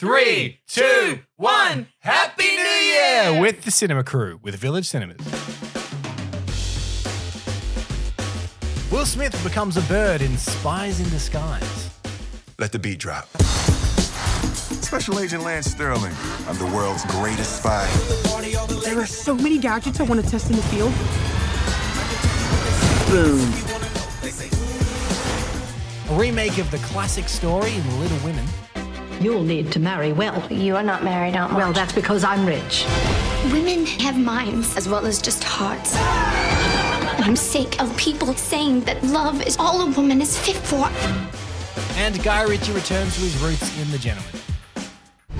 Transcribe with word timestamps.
Three, 0.00 0.60
two, 0.66 1.18
one. 1.36 1.86
Happy 1.98 2.46
New 2.46 2.62
Year 2.62 3.38
with 3.38 3.64
the 3.64 3.70
Cinema 3.70 4.02
Crew 4.02 4.40
with 4.42 4.54
Village 4.54 4.88
Cinemas. 4.88 5.18
Will 8.90 9.04
Smith 9.04 9.38
becomes 9.44 9.76
a 9.76 9.82
bird 9.82 10.22
in 10.22 10.38
Spies 10.38 11.00
in 11.00 11.10
Disguise. 11.10 11.90
Let 12.58 12.72
the 12.72 12.78
beat 12.78 12.98
drop. 12.98 13.28
Special 14.80 15.20
Agent 15.20 15.42
Lance 15.42 15.66
Sterling. 15.66 16.14
I'm 16.48 16.56
the 16.56 16.74
world's 16.74 17.04
greatest 17.04 17.58
spy. 17.58 17.86
There 18.82 18.98
are 18.98 19.04
so 19.04 19.34
many 19.34 19.58
gadgets 19.58 20.00
I 20.00 20.04
want 20.04 20.24
to 20.24 20.30
test 20.30 20.48
in 20.48 20.56
the 20.56 20.62
field. 20.62 20.94
A 26.08 26.18
remake 26.18 26.56
of 26.56 26.70
the 26.70 26.78
classic 26.78 27.28
story 27.28 27.74
in 27.74 28.00
Little 28.00 28.16
Women. 28.24 28.46
You'll 29.20 29.42
need 29.42 29.70
to 29.72 29.80
marry 29.80 30.14
well. 30.14 30.50
You 30.50 30.76
are 30.76 30.82
not 30.82 31.04
married, 31.04 31.36
Aunt 31.36 31.52
Well, 31.52 31.74
that's 31.74 31.92
because 31.92 32.24
I'm 32.24 32.46
rich. 32.46 32.86
Women 33.52 33.84
have 33.84 34.18
minds 34.18 34.74
as 34.78 34.88
well 34.88 35.04
as 35.04 35.20
just 35.20 35.44
hearts. 35.44 35.94
And 35.94 37.24
I'm 37.26 37.36
sick 37.36 37.78
of 37.82 37.94
people 37.98 38.32
saying 38.32 38.80
that 38.82 39.04
love 39.04 39.46
is 39.46 39.58
all 39.58 39.82
a 39.82 39.90
woman 39.90 40.22
is 40.22 40.38
fit 40.38 40.56
for. 40.56 40.88
And 41.98 42.22
Guy 42.22 42.44
Ritchie 42.44 42.72
returns 42.72 43.14
to 43.16 43.20
his 43.20 43.36
roots 43.42 43.78
in 43.78 43.90
The 43.90 43.98
Gentlemen. 43.98 44.40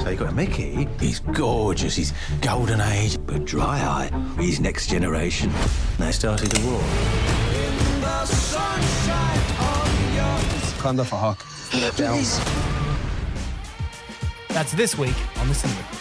So 0.01 0.11
you 0.11 0.17
got 0.17 0.29
a 0.29 0.33
Mickey. 0.33 0.87
He's 0.99 1.21
gorgeous. 1.21 1.97
He's 1.97 2.13
golden 2.43 2.83
age, 2.83 3.17
but 3.25 3.47
dry 3.47 3.81
eye. 3.81 4.11
He's 4.39 4.61
next 4.61 4.89
generation. 4.89 5.51
They 5.99 6.13
started 6.13 6.55
a 6.59 6.67
war. 6.67 6.81
Conda 10.83 11.07
for 11.07 11.17
Hawk. 11.17 11.47
That's 14.53 14.73
this 14.73 14.99
week 14.99 15.15
on 15.39 15.47
the 15.47 15.55
Cinema 15.55 15.81
Crew. 15.83 15.99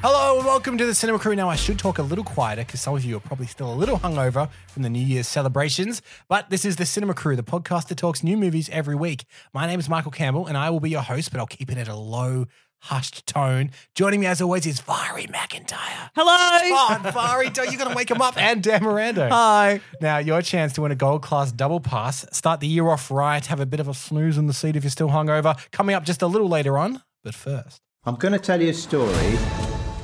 Hello 0.00 0.38
and 0.38 0.46
welcome 0.46 0.78
to 0.78 0.86
the 0.86 0.94
Cinema 0.94 1.18
Crew. 1.18 1.36
Now, 1.36 1.50
I 1.50 1.56
should 1.56 1.78
talk 1.78 1.98
a 1.98 2.02
little 2.02 2.24
quieter 2.24 2.62
because 2.64 2.80
some 2.80 2.94
of 2.94 3.04
you 3.04 3.18
are 3.18 3.20
probably 3.20 3.46
still 3.46 3.70
a 3.70 3.76
little 3.76 3.98
hungover 3.98 4.48
from 4.68 4.82
the 4.82 4.88
New 4.88 5.04
Year's 5.04 5.28
celebrations. 5.28 6.00
But 6.28 6.48
this 6.48 6.64
is 6.64 6.76
the 6.76 6.86
Cinema 6.86 7.12
Crew, 7.12 7.36
the 7.36 7.42
podcast 7.42 7.88
that 7.88 7.98
talks 7.98 8.24
new 8.24 8.38
movies 8.38 8.70
every 8.70 8.94
week. 8.94 9.26
My 9.52 9.66
name 9.66 9.78
is 9.78 9.90
Michael 9.90 10.12
Campbell 10.12 10.46
and 10.46 10.56
I 10.56 10.70
will 10.70 10.80
be 10.80 10.88
your 10.88 11.02
host, 11.02 11.30
but 11.30 11.40
I'll 11.40 11.46
keep 11.46 11.70
it 11.70 11.76
at 11.76 11.88
a 11.88 11.94
low, 11.94 12.46
hushed 12.80 13.26
tone. 13.26 13.70
Joining 13.94 14.20
me 14.20 14.26
as 14.26 14.40
always 14.40 14.66
is 14.66 14.80
Vari 14.80 15.24
McIntyre. 15.26 16.10
Hello. 16.14 16.36
Oh, 16.36 17.10
Vari, 17.12 17.50
don't- 17.50 17.70
you're 17.70 17.78
going 17.78 17.90
to 17.90 17.96
wake 17.96 18.10
him 18.10 18.20
up. 18.22 18.36
And 18.36 18.62
Dan 18.62 18.82
Miranda. 18.82 19.28
Hi. 19.30 19.80
Now, 20.00 20.18
your 20.18 20.42
chance 20.42 20.72
to 20.74 20.82
win 20.82 20.92
a 20.92 20.96
gold 20.96 21.22
class 21.22 21.52
double 21.52 21.80
pass. 21.80 22.26
Start 22.32 22.60
the 22.60 22.66
year 22.68 22.88
off 22.88 23.10
right. 23.10 23.44
Have 23.46 23.60
a 23.60 23.66
bit 23.66 23.80
of 23.80 23.88
a 23.88 23.94
snooze 23.94 24.38
in 24.38 24.46
the 24.46 24.52
seat 24.54 24.76
if 24.76 24.84
you're 24.84 24.90
still 24.90 25.08
hungover. 25.10 25.56
Coming 25.72 25.94
up 25.94 26.04
just 26.04 26.22
a 26.22 26.26
little 26.26 26.48
later 26.48 26.78
on. 26.78 27.02
But 27.22 27.34
first, 27.34 27.80
I'm 28.04 28.16
going 28.16 28.32
to 28.32 28.38
tell 28.38 28.60
you 28.60 28.70
a 28.70 28.74
story. 28.74 29.38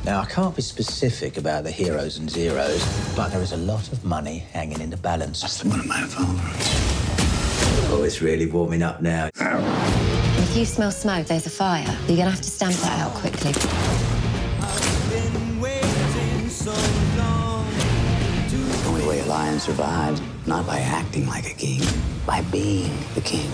Now, 0.04 0.20
I 0.20 0.27
can't 0.27 0.54
be 0.54 0.62
specific 0.62 1.36
about 1.36 1.64
the 1.64 1.70
heroes 1.72 2.19
and 2.19 2.30
zeros, 2.30 2.84
but 3.16 3.30
there 3.32 3.41
is 3.42 3.50
a 3.52 3.56
lot 3.56 3.91
of 3.91 4.04
money 4.04 4.38
hanging 4.52 4.80
in 4.80 4.91
the 4.91 4.97
balance. 4.97 5.41
That's 5.41 5.62
the 5.62 5.69
one 5.69 5.80
of 5.80 5.86
my 5.86 6.02
favorites. 6.02 6.70
Oh, 7.91 8.02
it's 8.04 8.20
really 8.22 8.47
warming 8.47 8.82
up 8.82 9.00
now. 9.02 9.30
If 10.56 10.60
you 10.60 10.64
smell 10.64 10.90
smoke, 10.90 11.26
there's 11.26 11.44
a 11.44 11.50
fire. 11.50 11.84
You're 12.08 12.16
gonna 12.16 12.30
have 12.30 12.40
to 12.40 12.48
stamp 12.48 12.72
that 12.76 12.98
out 13.00 13.12
quickly. 13.12 13.52
The 18.72 18.88
only 18.88 19.06
way 19.06 19.20
a 19.20 19.26
lion 19.26 19.60
survives, 19.60 20.22
not 20.46 20.66
by 20.66 20.78
acting 20.78 21.26
like 21.26 21.50
a 21.50 21.52
king, 21.52 21.82
by 22.24 22.40
being 22.40 22.90
the 23.14 23.20
king. 23.20 23.50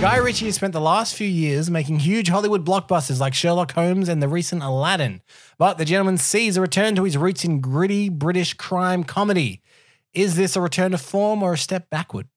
Guy 0.00 0.16
Ritchie 0.16 0.46
has 0.46 0.54
spent 0.54 0.72
the 0.72 0.80
last 0.80 1.14
few 1.14 1.28
years 1.28 1.70
making 1.70 1.98
huge 1.98 2.30
Hollywood 2.30 2.64
blockbusters 2.64 3.20
like 3.20 3.34
Sherlock 3.34 3.72
Holmes 3.72 4.08
and 4.08 4.22
the 4.22 4.28
recent 4.28 4.62
Aladdin. 4.62 5.20
But 5.58 5.76
the 5.76 5.84
gentlemen 5.84 6.16
sees 6.16 6.56
a 6.56 6.62
return 6.62 6.94
to 6.94 7.04
his 7.04 7.18
roots 7.18 7.44
in 7.44 7.60
gritty 7.60 8.08
British 8.08 8.54
crime 8.54 9.04
comedy. 9.04 9.60
Is 10.14 10.36
this 10.36 10.56
a 10.56 10.62
return 10.62 10.92
to 10.92 10.98
form 10.98 11.42
or 11.42 11.52
a 11.52 11.58
step 11.58 11.90
backward? 11.90 12.28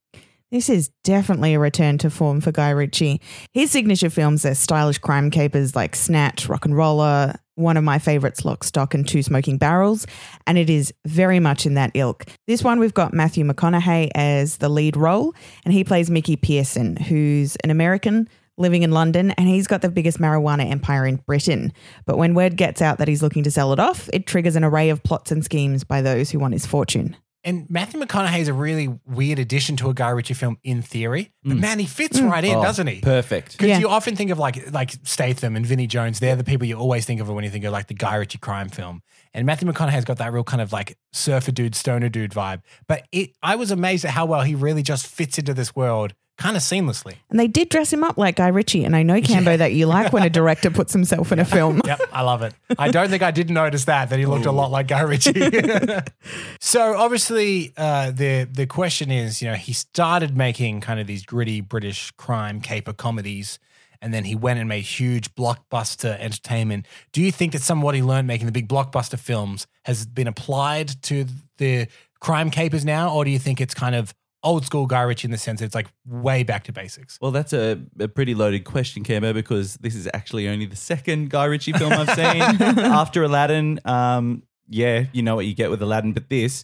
This 0.54 0.70
is 0.70 0.92
definitely 1.04 1.56
a 1.56 1.60
return 1.60 1.98
to 1.98 2.12
form 2.12 2.40
for 2.40 2.52
Guy 2.52 2.70
Ritchie. 2.70 3.20
His 3.54 3.72
signature 3.72 4.12
films 4.12 4.46
are 4.46 4.54
stylish 4.54 5.00
crime 5.00 5.32
capers 5.32 5.76
like 5.76 5.96
Snatch, 5.96 6.48
RocknRolla, 6.48 7.40
one 7.56 7.76
of 7.76 7.84
my 7.84 7.98
favorites, 7.98 8.46
Lock, 8.46 8.64
Stock, 8.64 8.94
and 8.94 9.08
Two 9.08 9.24
Smoking 9.24 9.58
Barrels, 9.58 10.06
and 10.46 10.60
it 10.60 10.70
is 10.70 10.94
very 11.08 11.40
much 11.40 11.66
in 11.66 11.74
that 11.74 11.90
ilk. 11.96 12.28
This 12.46 12.64
one, 12.64 12.80
we've 12.80 12.94
got 12.94 13.16
Matthew 13.16 13.44
McConaughey 13.44 14.12
as 14.14 14.58
the 14.58 14.70
lead 14.70 14.96
role, 14.96 15.34
and 15.66 15.74
he 15.74 15.84
plays 15.84 16.12
Mickey 16.12 16.36
Pearson, 16.36 16.98
who's 16.98 17.56
an 17.64 17.72
American 17.72 18.30
living 18.56 18.84
in 18.84 18.92
London, 18.92 19.32
and 19.32 19.48
he's 19.48 19.66
got 19.66 19.82
the 19.82 19.90
biggest 19.90 20.20
marijuana 20.20 20.70
empire 20.70 21.08
in 21.08 21.16
Britain. 21.16 21.74
But 22.06 22.20
when 22.20 22.36
word 22.36 22.58
gets 22.58 22.80
out 22.80 23.00
that 23.00 23.08
he's 23.08 23.24
looking 23.24 23.42
to 23.42 23.50
sell 23.50 23.74
it 23.74 23.80
off, 23.80 24.08
it 24.14 24.28
triggers 24.28 24.56
an 24.56 24.64
array 24.64 24.92
of 24.92 25.02
plots 25.02 25.32
and 25.32 25.44
schemes 25.44 25.84
by 25.84 26.04
those 26.04 26.30
who 26.30 26.38
want 26.38 26.54
his 26.54 26.68
fortune. 26.68 27.18
And 27.46 27.70
Matthew 27.70 28.00
McConaughey 28.00 28.40
is 28.40 28.48
a 28.48 28.54
really 28.54 28.88
weird 29.06 29.38
addition 29.38 29.76
to 29.78 29.90
a 29.90 29.94
Guy 29.94 30.10
Ritchie 30.10 30.34
film 30.34 30.58
in 30.64 30.82
theory. 30.82 31.34
But 31.44 31.58
mm. 31.58 31.60
man, 31.60 31.80
he 31.80 31.86
fits 31.86 32.22
right 32.22 32.44
in, 32.44 32.56
Oh, 32.56 32.62
doesn't 32.62 32.88
he? 32.88 33.02
Perfect. 33.02 33.54
Because 33.54 33.68
Yeah. 33.68 33.80
you 33.80 33.90
often 33.90 34.16
think 34.16 34.32
of 34.32 34.40
like 34.40 34.72
like 34.72 34.92
Statham 35.04 35.56
and 35.56 35.66
Vinnie 35.66 35.88
Jones. 35.88 36.20
They're 36.20 36.38
the 36.38 36.44
people 36.44 36.66
you 36.68 36.78
always 36.78 37.06
think 37.06 37.20
of 37.20 37.30
when 37.30 37.44
you 37.44 37.50
think 37.50 37.66
of 37.66 37.74
like 37.74 37.88
the 37.88 37.94
Guy 37.94 38.16
Ritchie 38.16 38.38
crime 38.38 38.70
film. 38.70 39.02
And 39.34 39.46
Matthew 39.46 39.70
McConaughey's 39.70 40.06
got 40.06 40.20
that 40.20 40.32
real 40.32 40.44
kind 40.44 40.62
of 40.62 40.72
like 40.72 40.98
surfer 41.12 41.52
dude, 41.52 41.76
stoner 41.76 42.08
dude 42.08 42.32
vibe. 42.32 42.62
But 42.88 43.04
it, 43.12 43.32
I 43.44 43.56
was 43.56 43.72
amazed 43.72 44.06
at 44.06 44.12
how 44.12 44.26
well 44.26 44.44
he 44.44 44.56
really 44.56 44.84
just 44.84 45.08
fits 45.08 45.38
into 45.38 45.54
this 45.54 45.76
world 45.76 46.14
kind 46.38 46.58
of 46.58 46.64
seamlessly. 46.64 47.16
And 47.30 47.40
they 47.40 47.48
did 47.48 47.70
dress 47.70 47.94
him 47.94 48.04
up 48.04 48.18
like 48.18 48.36
Guy 48.36 48.48
Ritchie. 48.48 48.84
And 48.84 48.96
I 48.96 49.04
know, 49.04 49.22
Cambo, 49.22 49.58
that 49.58 49.74
you 49.74 49.86
like 49.86 50.12
when 50.12 50.24
a 50.24 50.30
director 50.30 50.72
puts 50.72 50.94
himself 50.94 51.32
in 51.32 51.40
a 51.40 51.46
film. 51.46 51.82
Yep, 51.86 52.02
I 52.12 52.22
love 52.22 52.42
it. 52.42 52.54
I 52.78 52.90
don't 52.90 53.10
think 53.10 53.24
I 53.24 53.32
did 53.32 53.50
notice 53.50 53.86
that 53.86 54.10
that 54.10 54.20
he 54.20 54.26
looked 54.26 54.46
a 54.46 54.52
lot 54.52 54.72
like 54.72 54.88
Guy 54.88 55.02
Ritchie. 55.02 55.42
so 56.60 56.96
obviously, 56.98 57.74
uh, 57.78 58.12
the 58.12 58.48
the 58.52 58.66
question 58.66 59.12
is, 59.12 59.42
you 59.42 59.50
know, 59.50 59.56
he 59.56 59.74
started 59.74 60.36
making 60.36 60.82
kind 60.82 61.00
of 61.00 61.08
these 61.08 61.26
gritty 61.26 61.62
British 61.62 62.12
crime 62.12 62.62
caper 62.62 62.94
comedies, 62.94 63.60
and 64.02 64.14
then 64.14 64.24
he 64.24 64.36
went 64.36 64.60
and 64.60 64.68
made 64.68 64.84
huge 64.84 65.34
blockbuster 65.36 66.20
entertainment. 66.20 66.88
Do 67.12 67.22
you 67.22 67.32
think 67.32 67.54
that 67.54 67.62
some 67.62 67.80
of 67.80 67.84
what 67.84 67.96
he 67.96 68.02
learned 68.02 68.28
making 68.28 68.48
the 68.48 68.52
big 68.52 68.68
blockbuster 68.68 69.20
films 69.20 69.68
has 69.86 70.06
been 70.06 70.28
applied 70.28 71.02
to 71.04 71.26
the 71.58 71.88
crime 72.20 72.50
capers 72.50 72.86
now, 72.86 73.14
or 73.14 73.26
do 73.26 73.32
you 73.32 73.40
think 73.40 73.62
it's 73.62 73.74
kind 73.74 73.96
of 73.96 74.14
old 74.44 74.66
school 74.66 74.86
Guy 74.86 75.02
Ritchie 75.02 75.28
in 75.28 75.32
the 75.32 75.38
sense 75.38 75.60
that 75.60 75.66
it's 75.68 75.76
like 75.76 75.88
way 76.06 76.44
back 76.44 76.66
to 76.66 76.74
basics? 76.74 77.18
Well, 77.22 77.32
that's 77.32 77.54
a, 77.54 77.82
a 78.00 78.08
pretty 78.08 78.36
loaded 78.36 78.66
question, 78.66 79.04
Cambo, 79.04 79.34
because 79.34 79.76
this 79.76 79.96
is 79.96 80.10
actually 80.14 80.48
only 80.48 80.66
the 80.66 80.76
second 80.76 81.30
Guy 81.30 81.46
Ritchie 81.46 81.74
film 81.74 81.94
I've 81.94 82.10
seen 82.10 82.42
after 82.80 83.24
Aladdin. 83.24 83.80
Um, 83.86 84.44
yeah, 84.68 85.06
you 85.12 85.22
know 85.22 85.36
what 85.36 85.46
you 85.46 85.54
get 85.54 85.70
with 85.70 85.82
Aladdin, 85.82 86.14
but 86.14 86.30
this 86.30 86.64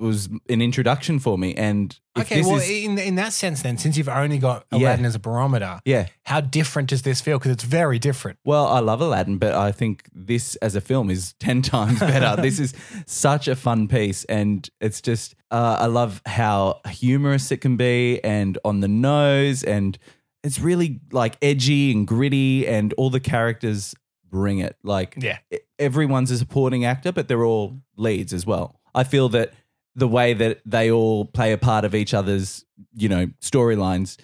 was 0.00 0.28
an 0.48 0.60
introduction 0.62 1.18
for 1.18 1.38
me. 1.38 1.54
And 1.54 1.96
Okay, 2.18 2.42
well, 2.42 2.56
is, 2.56 2.68
in 2.68 2.98
in 2.98 3.14
that 3.16 3.32
sense, 3.32 3.62
then, 3.62 3.78
since 3.78 3.96
you've 3.96 4.08
only 4.08 4.38
got 4.38 4.64
Yeah. 4.72 4.78
Aladdin 4.78 5.04
as 5.04 5.14
a 5.14 5.18
barometer, 5.18 5.80
yeah, 5.84 6.06
how 6.24 6.40
different 6.40 6.88
does 6.88 7.02
this 7.02 7.20
feel? 7.20 7.38
Because 7.38 7.52
it's 7.52 7.64
very 7.64 7.98
different. 7.98 8.38
Well, 8.44 8.66
I 8.66 8.80
love 8.80 9.00
Aladdin, 9.00 9.38
but 9.38 9.54
I 9.54 9.70
think 9.72 10.08
this 10.12 10.56
as 10.56 10.74
a 10.74 10.80
film 10.80 11.10
is 11.10 11.34
10 11.34 11.62
times 11.74 12.00
better. 12.00 12.40
this 12.42 12.58
is 12.58 12.74
such 13.06 13.46
a 13.46 13.54
fun 13.54 13.86
piece. 13.88 14.24
And 14.24 14.68
it's 14.80 15.00
just, 15.00 15.34
uh, 15.50 15.76
I 15.80 15.86
love 15.86 16.20
how 16.26 16.80
humorous 16.88 17.52
it 17.52 17.58
can 17.58 17.76
be 17.76 18.18
and 18.24 18.58
on 18.64 18.80
the 18.80 18.88
nose. 18.88 19.62
And 19.62 19.96
it's 20.42 20.58
really 20.58 21.00
like 21.12 21.36
edgy 21.42 21.92
and 21.92 22.06
gritty, 22.06 22.66
and 22.66 22.92
all 22.94 23.10
the 23.10 23.20
characters 23.20 23.94
bring 24.30 24.58
it. 24.60 24.76
Like, 24.82 25.14
Yeah. 25.18 25.38
everyone's 25.78 26.30
a 26.30 26.38
supporting 26.38 26.84
actor, 26.84 27.12
but 27.12 27.28
they're 27.28 27.44
all 27.44 27.80
leads 27.96 28.32
as 28.32 28.46
well. 28.46 28.80
I 28.94 29.04
feel 29.04 29.28
that 29.30 29.52
the 29.96 30.08
way 30.08 30.32
that 30.34 30.60
they 30.64 30.90
all 30.90 31.24
play 31.24 31.52
a 31.52 31.58
part 31.58 31.84
of 31.84 31.94
each 31.94 32.14
other's, 32.14 32.64
you 32.96 33.08
know, 33.08 33.26
storylines 33.40 34.16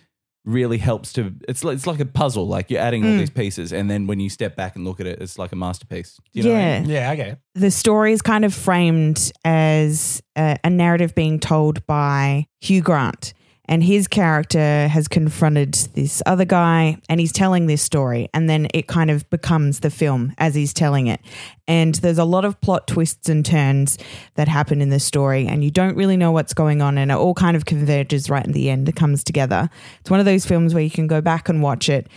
really 0.45 0.79
helps 0.79 1.13
to 1.13 1.35
it's 1.49 1.65
like, 1.65 1.75
it's 1.75 1.89
like 1.89 1.99
a 1.99 2.05
puzzle 2.07 2.47
like 2.47 2.71
you're 2.71 2.81
adding 2.81 3.03
all 3.05 3.11
Mm. 3.11 3.19
these 3.19 3.31
pieces 3.31 3.73
and 3.73 3.91
then 3.91 4.07
when 4.07 4.21
you 4.21 4.31
step 4.31 4.55
back 4.55 4.77
and 4.77 4.85
look 4.85 5.01
at 5.01 5.07
it 5.09 5.21
it's 5.21 5.41
like 5.41 5.51
a 5.51 5.57
masterpiece 5.57 6.21
Do 6.33 6.39
you 6.41 6.45
know 6.45 6.53
what 6.53 6.59
I 6.59 6.63
yeah. 6.63 6.81
mean? 6.83 6.91
Yeah, 6.91 7.11
I 7.11 7.17
get 7.17 7.27
it. 7.31 7.39
the 7.57 7.71
story 7.73 8.13
is 8.13 8.23
kind 8.23 8.45
of 8.45 8.55
framed 8.55 9.33
as 9.45 10.23
a, 10.39 10.57
a 10.63 10.71
narrative 10.71 11.17
being 11.17 11.41
told 11.41 11.85
by 11.89 12.47
Hugh 12.61 12.81
Grant. 12.81 13.35
And 13.69 13.83
his 13.83 14.07
character 14.09 14.89
has 14.89 15.09
confronted 15.09 15.75
this 15.95 16.23
other 16.25 16.45
guy 16.45 16.99
and 17.09 17.19
he's 17.21 17.33
telling 17.33 17.67
this 17.67 17.83
story. 17.83 18.29
And 18.33 18.49
then 18.49 18.69
it 18.73 18.87
kind 18.87 19.11
of 19.11 19.29
becomes 19.31 19.81
the 19.81 19.91
film 19.91 20.33
as 20.39 20.55
he's 20.55 20.73
telling 20.73 21.09
it. 21.09 21.21
And 21.67 21.97
there's 21.97 22.19
a 22.19 22.25
lot 22.25 22.45
of 22.45 22.61
plot 22.61 22.87
twists 22.87 23.29
and 23.29 23.45
turns 23.45 23.99
that 24.37 24.47
happen 24.49 24.81
in 24.81 24.91
the 24.91 25.01
story. 25.01 25.47
And 25.47 25.65
you 25.65 25.71
don't 25.71 25.97
really 25.97 26.17
know 26.17 26.31
what's 26.33 26.55
going 26.55 26.81
on. 26.81 26.97
And 26.97 27.11
it 27.11 27.15
all 27.15 27.35
kind 27.35 27.57
of 27.57 27.65
converges 27.65 28.31
right 28.31 28.45
in 28.47 28.53
the 28.53 28.71
end. 28.71 28.89
It 28.89 28.97
comes 28.97 29.25
together. 29.25 29.69
It's 30.01 30.11
one 30.11 30.21
of 30.21 30.27
those 30.27 30.47
films 30.47 30.73
where 30.73 30.83
you 30.83 30.91
can 30.91 31.07
go 31.07 31.21
back 31.21 31.49
and 31.49 31.63
watch 31.63 31.89
it 31.89 32.09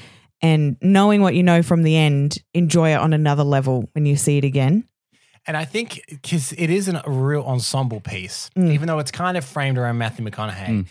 and 0.42 0.78
knowing 0.81 1.22
what 1.22 1.36
you 1.36 1.44
know 1.44 1.62
from 1.62 1.84
the 1.84 1.98
end, 1.98 2.38
enjoy 2.54 2.92
it 2.92 2.96
on 3.00 3.12
another 3.12 3.44
level 3.44 3.90
when 3.94 4.06
you 4.06 4.16
see 4.16 4.38
it 4.38 4.46
again. 4.46 4.86
And 5.46 5.57
I 5.57 5.66
think 5.66 6.01
because 6.07 6.54
it 6.54 6.69
isn't 6.69 6.96
a 6.96 7.10
real 7.10 7.42
ensemble 7.44 8.00
piece, 8.01 8.50
Mm. 8.56 8.72
even 8.72 8.88
though 8.88 9.00
it's 9.00 9.12
kind 9.12 9.36
of 9.36 9.44
framed 9.44 9.78
around 9.78 9.98
Matthew 9.98 10.24
McConaughey. 10.25 10.68
Mm. 10.68 10.86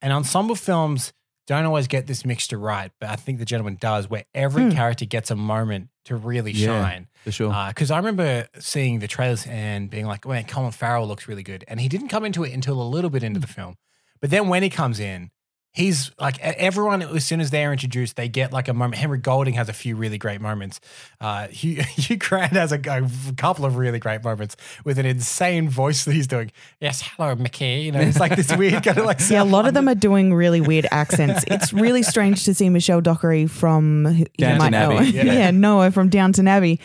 And 0.00 0.12
ensemble 0.12 0.54
films 0.54 1.12
don't 1.46 1.64
always 1.64 1.86
get 1.88 2.06
this 2.06 2.24
mixture 2.26 2.58
right, 2.58 2.92
but 3.00 3.08
I 3.08 3.16
think 3.16 3.38
the 3.38 3.44
gentlemen 3.44 3.78
does, 3.80 4.08
where 4.08 4.24
every 4.34 4.64
Hmm. 4.64 4.70
character 4.72 5.04
gets 5.06 5.30
a 5.30 5.34
moment 5.36 5.88
to 6.04 6.14
really 6.14 6.52
Yeah, 6.52 6.66
shine. 6.82 7.08
for 7.24 7.32
sure. 7.32 7.64
Because 7.68 7.90
I 7.90 7.96
remember 7.96 8.48
seeing 8.58 8.98
the 8.98 9.08
trailers 9.08 9.46
and 9.46 9.88
being 9.90 10.06
like, 10.06 10.26
"Man, 10.26 10.44
Colin 10.44 10.72
Farrell 10.72 11.06
looks 11.08 11.26
really 11.26 11.42
good," 11.42 11.64
and 11.66 11.80
he 11.80 11.88
didn't 11.88 12.08
come 12.08 12.24
into 12.24 12.44
it 12.44 12.52
until 12.52 12.80
a 12.82 12.84
little 12.88 13.10
bit 13.10 13.22
into 13.22 13.40
the 13.40 13.46
film. 13.46 13.76
But 14.20 14.30
then 14.30 14.48
when 14.48 14.62
he 14.62 14.68
comes 14.70 15.00
in, 15.00 15.30
he's 15.72 16.10
like 16.20 16.38
everyone. 16.40 17.02
As 17.02 17.24
soon 17.24 17.40
as 17.40 17.50
they're 17.50 17.72
introduced, 17.72 18.16
they 18.16 18.28
get 18.28 18.52
like 18.52 18.68
a 18.68 18.74
moment. 18.74 18.96
Henry 18.96 19.18
Golding 19.18 19.54
has 19.54 19.68
a 19.68 19.72
few 19.72 19.96
really 19.96 20.18
great 20.18 20.40
moments. 20.40 20.80
Uh, 21.20 21.48
Hugh, 21.48 21.82
Hugh 21.82 22.16
Grant 22.16 22.52
has 22.52 22.72
a, 22.72 22.76
a 22.86 23.08
couple 23.36 23.64
of 23.64 23.76
really 23.76 23.98
great 23.98 24.24
moments 24.24 24.56
with 24.84 24.98
an 24.98 25.06
insane 25.06 25.68
voice 25.68 26.04
that 26.04 26.12
he's 26.14 26.26
doing. 26.26 26.50
Yes, 26.80 27.02
hello, 27.02 27.34
Mickey. 27.34 27.82
You 27.82 27.92
know, 27.92 28.00
it's 28.00 28.18
like 28.20 28.36
this 28.36 28.54
weird 28.56 28.82
kind 28.84 28.98
of 28.98 29.04
like. 29.04 29.18
Yeah, 29.28 29.42
a 29.42 29.44
lot 29.44 29.66
of 29.66 29.74
them 29.74 29.88
are 29.88 29.94
doing 29.94 30.32
really 30.32 30.60
weird 30.60 30.86
accents. 30.90 31.44
It's 31.48 31.72
really 31.72 32.02
strange 32.02 32.44
to 32.44 32.54
see 32.54 32.68
Michelle 32.68 33.00
Dockery 33.00 33.46
from 33.46 34.06
you 34.06 34.26
Downton 34.38 34.58
might 34.58 34.70
know 34.70 34.92
Abbey, 34.92 35.10
her. 35.12 35.24
yeah. 35.26 35.32
yeah. 35.32 35.50
Noah 35.50 35.90
from 35.90 36.08
Downton 36.08 36.46
Abbey 36.48 36.80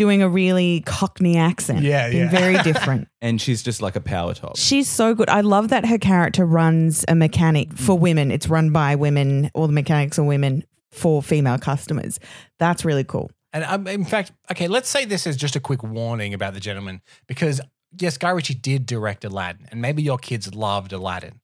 doing 0.00 0.22
a 0.22 0.28
really 0.30 0.80
Cockney 0.86 1.36
accent. 1.36 1.82
Yeah, 1.82 2.06
yeah. 2.08 2.30
very 2.30 2.56
different. 2.62 3.06
And 3.20 3.38
she's 3.38 3.62
just 3.62 3.82
like 3.82 3.96
a 3.96 4.00
power 4.00 4.32
top. 4.32 4.56
She's 4.56 4.88
so 4.88 5.14
good. 5.14 5.28
I 5.28 5.42
love 5.42 5.68
that 5.68 5.84
her 5.84 5.98
character 5.98 6.46
runs 6.46 7.04
a 7.06 7.14
mechanic 7.14 7.74
for 7.76 7.98
women. 7.98 8.30
It's 8.30 8.48
run 8.48 8.70
by 8.70 8.94
women. 8.94 9.50
All 9.52 9.66
the 9.66 9.74
mechanics 9.74 10.18
are 10.18 10.24
women 10.24 10.64
for 10.90 11.22
female 11.22 11.58
customers. 11.58 12.18
That's 12.58 12.82
really 12.82 13.04
cool. 13.04 13.30
And 13.52 13.62
um, 13.64 13.86
in 13.86 14.06
fact, 14.06 14.32
okay, 14.50 14.68
let's 14.68 14.88
say 14.88 15.04
this 15.04 15.26
is 15.26 15.36
just 15.36 15.54
a 15.54 15.60
quick 15.60 15.82
warning 15.82 16.32
about 16.32 16.54
the 16.54 16.60
gentlemen 16.60 17.02
because 17.26 17.60
yes, 17.98 18.16
Guy 18.16 18.30
Ritchie 18.30 18.54
did 18.54 18.86
direct 18.86 19.22
Aladdin, 19.26 19.66
and 19.70 19.82
maybe 19.82 20.02
your 20.02 20.16
kids 20.16 20.54
loved 20.54 20.94
Aladdin. 20.94 21.40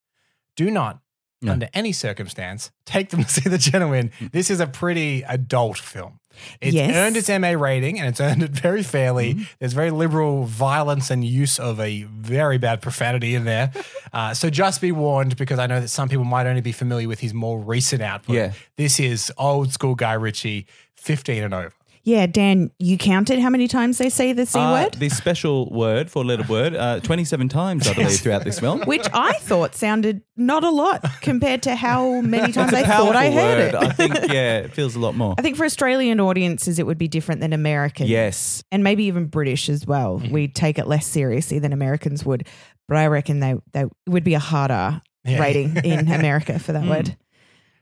Do 0.57 0.71
not, 0.71 1.01
No. 1.43 1.53
under 1.53 1.69
any 1.75 1.93
circumstance, 1.93 2.71
take 2.87 3.11
them 3.11 3.23
to 3.25 3.29
see 3.31 3.51
the 3.51 3.59
gentlemen. 3.59 4.13
This 4.33 4.51
is 4.51 4.61
a 4.61 4.67
pretty 4.67 5.25
adult 5.25 5.77
film. 5.77 6.21
It's 6.61 6.75
Yes. 6.75 6.95
earned 6.95 7.17
its 7.17 7.29
MA 7.29 7.53
rating 7.53 7.99
and 7.99 8.09
it's 8.09 8.21
earned 8.21 8.43
it 8.43 8.51
very 8.51 8.83
fairly. 8.83 9.47
There's 9.59 9.73
very 9.73 9.91
liberal 9.91 10.45
violence 10.45 11.11
and 11.11 11.25
use 11.25 11.59
of 11.59 11.81
a 11.81 12.03
very 12.05 12.59
bad 12.59 12.83
profanity 12.83 13.35
in 13.35 13.45
there. 13.45 13.73
Uh, 14.13 14.35
so 14.35 14.51
just 14.51 14.81
be 14.81 14.93
warned 14.93 15.37
because 15.37 15.59
I 15.59 15.67
know 15.67 15.81
that 15.81 15.89
some 15.89 16.09
people 16.09 16.25
might 16.25 16.47
only 16.47 16.61
be 16.61 16.73
familiar 16.73 17.09
with 17.09 17.21
his 17.21 17.35
more 17.35 17.59
recent 17.59 18.03
output. 18.03 18.37
Yeah. 18.37 18.53
This 18.77 18.99
is 19.01 19.33
old 19.39 19.73
school 19.73 19.95
Guy 19.95 20.13
Ritchie, 20.15 20.67
15 20.97 21.43
and 21.45 21.55
over. 21.55 21.73
Yeah, 22.07 22.27
Dan, 22.27 22.71
you 22.79 22.97
counted 22.97 23.41
how 23.41 23.51
many 23.51 23.67
times 23.67 23.99
they 23.99 24.09
say 24.11 24.33
the 24.33 24.47
C 24.47 24.59
Uh, 24.61 24.73
word? 24.85 24.95
the 24.95 25.09
special 25.09 25.69
word, 25.71 26.09
for 26.09 26.25
letter 26.25 26.45
word, 26.49 26.77
uh, 26.77 27.01
27 27.01 27.49
times, 27.49 27.89
I 27.89 27.95
believe, 27.95 28.21
throughout 28.21 28.45
this 28.45 28.61
film. 28.61 28.83
Which 28.87 29.05
I 29.13 29.33
thought 29.41 29.75
sounded 29.75 30.23
not 30.37 30.63
a 30.63 30.71
lot 30.71 31.05
compared 31.21 31.65
to 31.65 31.75
how 31.75 32.21
many 32.21 32.53
times 32.53 32.73
I 32.73 32.85
thought 32.85 33.17
I 33.17 33.33
heard 33.33 33.75
word. 33.75 33.83
it. 33.83 33.89
I 33.89 33.93
think, 33.93 34.15
yeah, 34.33 34.59
it 34.59 34.73
feels 34.73 34.95
a 34.95 35.01
lot 35.01 35.17
more. 35.17 35.35
I 35.37 35.43
think 35.43 35.57
for 35.57 35.65
Australian 35.65 36.21
audiences, 36.21 36.79
it 36.79 36.87
would 36.87 36.97
be 36.99 37.09
different 37.09 37.41
than 37.41 37.53
American. 37.53 38.07
Yes. 38.07 38.63
And 38.71 38.85
maybe 38.85 39.03
even 39.07 39.27
British 39.27 39.69
as 39.69 39.85
well. 39.85 40.21
Mm-hmm. 40.21 40.33
We 40.33 40.47
take 40.47 40.79
it 40.79 40.87
less 40.87 41.07
seriously 41.09 41.59
than 41.59 41.73
Americans 41.73 42.25
would. 42.25 42.47
But 42.87 42.99
I 42.99 43.09
reckon 43.09 43.41
they, 43.41 43.57
they 43.73 43.87
would 44.07 44.23
be 44.23 44.35
a 44.35 44.39
harder 44.39 45.03
Yeah. 45.25 45.41
rating 45.41 45.77
in 45.79 46.09
America 46.13 46.61
for 46.61 46.73
that 46.73 46.85
Mm. 46.85 46.89
word. 46.89 47.17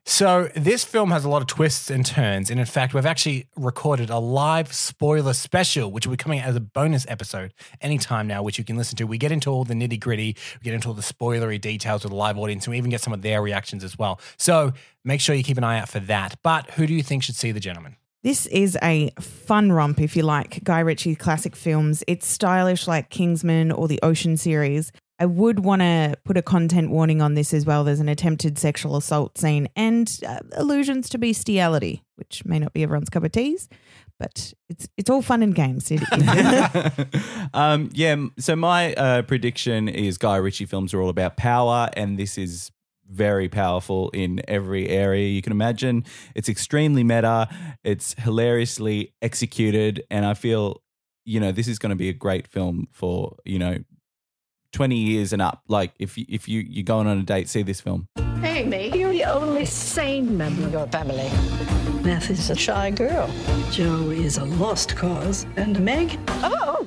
So 0.06 0.50
this 0.54 0.84
film 0.84 1.10
has 1.12 1.24
a 1.24 1.30
lot 1.30 1.40
of 1.40 1.48
twists 1.48 1.90
and 1.90 2.04
turns, 2.04 2.50
and 2.50 2.60
in 2.60 2.66
fact, 2.66 2.92
we've 2.92 3.06
actually 3.06 3.46
recorded 3.56 4.10
a 4.10 4.18
live 4.18 4.70
spoiler 4.70 5.32
special, 5.32 5.90
which 5.90 6.06
will 6.06 6.12
be 6.12 6.18
coming 6.18 6.40
out 6.40 6.48
as 6.48 6.56
a 6.56 6.60
bonus 6.60 7.06
episode 7.08 7.54
anytime 7.80 8.26
now, 8.26 8.42
which 8.42 8.58
you 8.58 8.64
can 8.64 8.76
listen 8.76 8.96
to. 8.96 9.04
We 9.04 9.16
get 9.16 9.32
into 9.32 9.48
all 9.48 9.64
the 9.64 9.72
nitty 9.72 9.98
gritty, 9.98 10.36
we 10.60 10.62
get 10.62 10.74
into 10.74 10.88
all 10.88 10.94
the 10.94 11.00
spoilery 11.00 11.58
details 11.58 12.02
with 12.02 12.10
the 12.10 12.16
live 12.16 12.36
audience, 12.36 12.66
and 12.66 12.72
we 12.72 12.78
even 12.78 12.90
get 12.90 13.00
some 13.00 13.14
of 13.14 13.22
their 13.22 13.40
reactions 13.40 13.82
as 13.82 13.98
well. 13.98 14.20
So 14.36 14.74
make 15.04 15.22
sure 15.22 15.34
you 15.34 15.42
keep 15.42 15.56
an 15.56 15.64
eye 15.64 15.80
out 15.80 15.88
for 15.88 16.00
that. 16.00 16.36
But 16.42 16.72
who 16.72 16.86
do 16.86 16.92
you 16.92 17.02
think 17.02 17.22
should 17.22 17.36
see 17.36 17.50
the 17.50 17.60
gentlemen? 17.60 17.96
This 18.22 18.46
is 18.46 18.78
a 18.82 19.10
fun 19.20 19.72
romp, 19.72 20.00
if 20.00 20.16
you 20.16 20.22
like, 20.22 20.64
Guy 20.64 20.80
Ritchie 20.80 21.14
classic 21.14 21.56
films. 21.56 22.02
It's 22.06 22.26
stylish 22.26 22.86
like 22.86 23.10
Kingsman 23.10 23.72
or 23.72 23.88
the 23.88 24.00
Ocean 24.02 24.36
series. 24.36 24.92
I 25.18 25.26
would 25.26 25.60
want 25.60 25.82
to 25.82 26.16
put 26.24 26.36
a 26.36 26.42
content 26.42 26.90
warning 26.90 27.22
on 27.22 27.34
this 27.34 27.54
as 27.54 27.64
well. 27.64 27.84
There's 27.84 28.00
an 28.00 28.08
attempted 28.08 28.58
sexual 28.58 28.96
assault 28.96 29.38
scene 29.38 29.68
and 29.76 30.20
uh, 30.26 30.40
allusions 30.52 31.08
to 31.10 31.18
bestiality, 31.18 32.02
which 32.16 32.44
may 32.44 32.58
not 32.58 32.72
be 32.72 32.82
everyone's 32.82 33.10
cup 33.10 33.22
of 33.22 33.30
teas, 33.30 33.68
but 34.18 34.52
it's 34.68 34.88
it's 34.96 35.10
all 35.10 35.22
fun 35.22 35.42
and 35.42 35.54
games. 35.54 35.92
Um, 37.54 37.90
yeah. 37.92 38.16
So 38.38 38.56
my 38.56 38.94
uh, 38.94 39.22
prediction 39.22 39.88
is 39.88 40.18
Guy 40.18 40.36
Ritchie 40.36 40.66
films 40.66 40.92
are 40.92 41.00
all 41.00 41.08
about 41.08 41.36
power, 41.36 41.88
and 41.96 42.18
this 42.18 42.36
is 42.36 42.72
very 43.08 43.48
powerful 43.48 44.10
in 44.10 44.40
every 44.48 44.88
area 44.88 45.28
you 45.28 45.42
can 45.42 45.52
imagine. 45.52 46.04
It's 46.34 46.48
extremely 46.48 47.04
meta. 47.04 47.48
It's 47.84 48.14
hilariously 48.18 49.12
executed, 49.22 50.04
and 50.10 50.26
I 50.26 50.34
feel, 50.34 50.82
you 51.24 51.38
know, 51.38 51.52
this 51.52 51.68
is 51.68 51.78
going 51.78 51.90
to 51.90 51.96
be 51.96 52.08
a 52.08 52.12
great 52.14 52.48
film 52.48 52.88
for 52.90 53.36
you 53.44 53.58
know. 53.58 53.78
20 54.74 54.96
years 54.96 55.32
and 55.32 55.40
up 55.40 55.62
like 55.68 55.92
if 55.98 56.18
you, 56.18 56.26
if 56.28 56.48
you 56.48 56.60
you're 56.60 56.84
going 56.84 57.06
on 57.06 57.18
a 57.18 57.22
date 57.22 57.48
see 57.48 57.62
this 57.62 57.80
film 57.80 58.08
Amy, 58.44 58.96
you're 58.96 59.10
the 59.10 59.24
only 59.24 59.64
sane 59.64 60.36
member 60.36 60.66
of 60.66 60.72
your 60.72 60.86
family. 60.88 61.30
Beth 62.02 62.28
is 62.28 62.50
a 62.50 62.54
shy 62.54 62.90
girl. 62.90 63.28
Jo 63.70 64.10
is 64.10 64.36
a 64.36 64.44
lost 64.44 64.94
cause. 64.96 65.46
And 65.56 65.80
Meg? 65.80 66.18
Oh! 66.28 66.86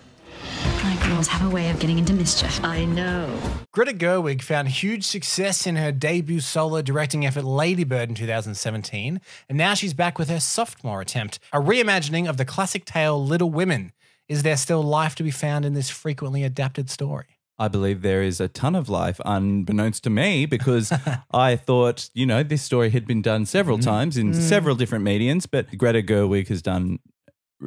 My 0.84 0.96
girls 1.08 1.28
have 1.28 1.46
a 1.46 1.50
way 1.50 1.70
of 1.70 1.80
getting 1.80 1.98
into 1.98 2.14
mischief. 2.14 2.64
I 2.64 2.86
know. 2.86 3.28
Greta 3.72 3.94
Gerwig 3.94 4.44
found 4.44 4.70
huge 4.70 5.04
success 5.04 5.66
in 5.66 5.76
her 5.78 5.92
debut 5.92 6.42
solo 6.42 6.84
directing 6.84 7.26
effort 7.26 7.44
Lady 7.44 7.84
Bird 7.84 8.10
in 8.10 8.16
2017, 8.16 9.20
and 9.50 9.58
now 9.58 9.74
she's 9.74 9.94
back 9.94 10.20
with 10.20 10.30
her 10.30 10.40
sophomore 10.40 11.02
attempt, 11.02 11.40
a 11.52 11.60
reimagining 11.60 12.30
of 12.30 12.38
the 12.38 12.46
classic 12.46 12.86
tale 12.86 13.24
Little 13.24 13.50
Women. 13.50 13.92
Is 14.30 14.44
there 14.44 14.58
still 14.58 14.84
life 14.84 15.16
to 15.16 15.24
be 15.24 15.32
found 15.32 15.66
in 15.66 15.74
this 15.74 15.90
frequently 15.90 16.44
adapted 16.44 16.90
story? 16.90 17.37
I 17.60 17.68
believe 17.68 18.02
there 18.02 18.22
is 18.22 18.40
a 18.40 18.48
ton 18.48 18.76
of 18.76 18.88
life 18.90 19.20
unbeknownst 19.26 20.04
to 20.04 20.10
me 20.10 20.46
because 20.46 20.92
I 21.34 21.56
thought, 21.56 22.10
you 22.14 22.26
know, 22.26 22.44
this 22.44 22.62
story 22.62 22.90
had 22.92 23.08
been 23.08 23.22
done 23.22 23.46
several 23.46 23.80
times 23.80 24.16
in 24.18 24.32
Mm. 24.32 24.42
several 24.42 24.76
different 24.76 25.04
mediums, 25.04 25.46
but 25.48 25.76
Greta 25.78 26.02
Gerwig 26.04 26.48
has 26.50 26.62
done 26.62 27.00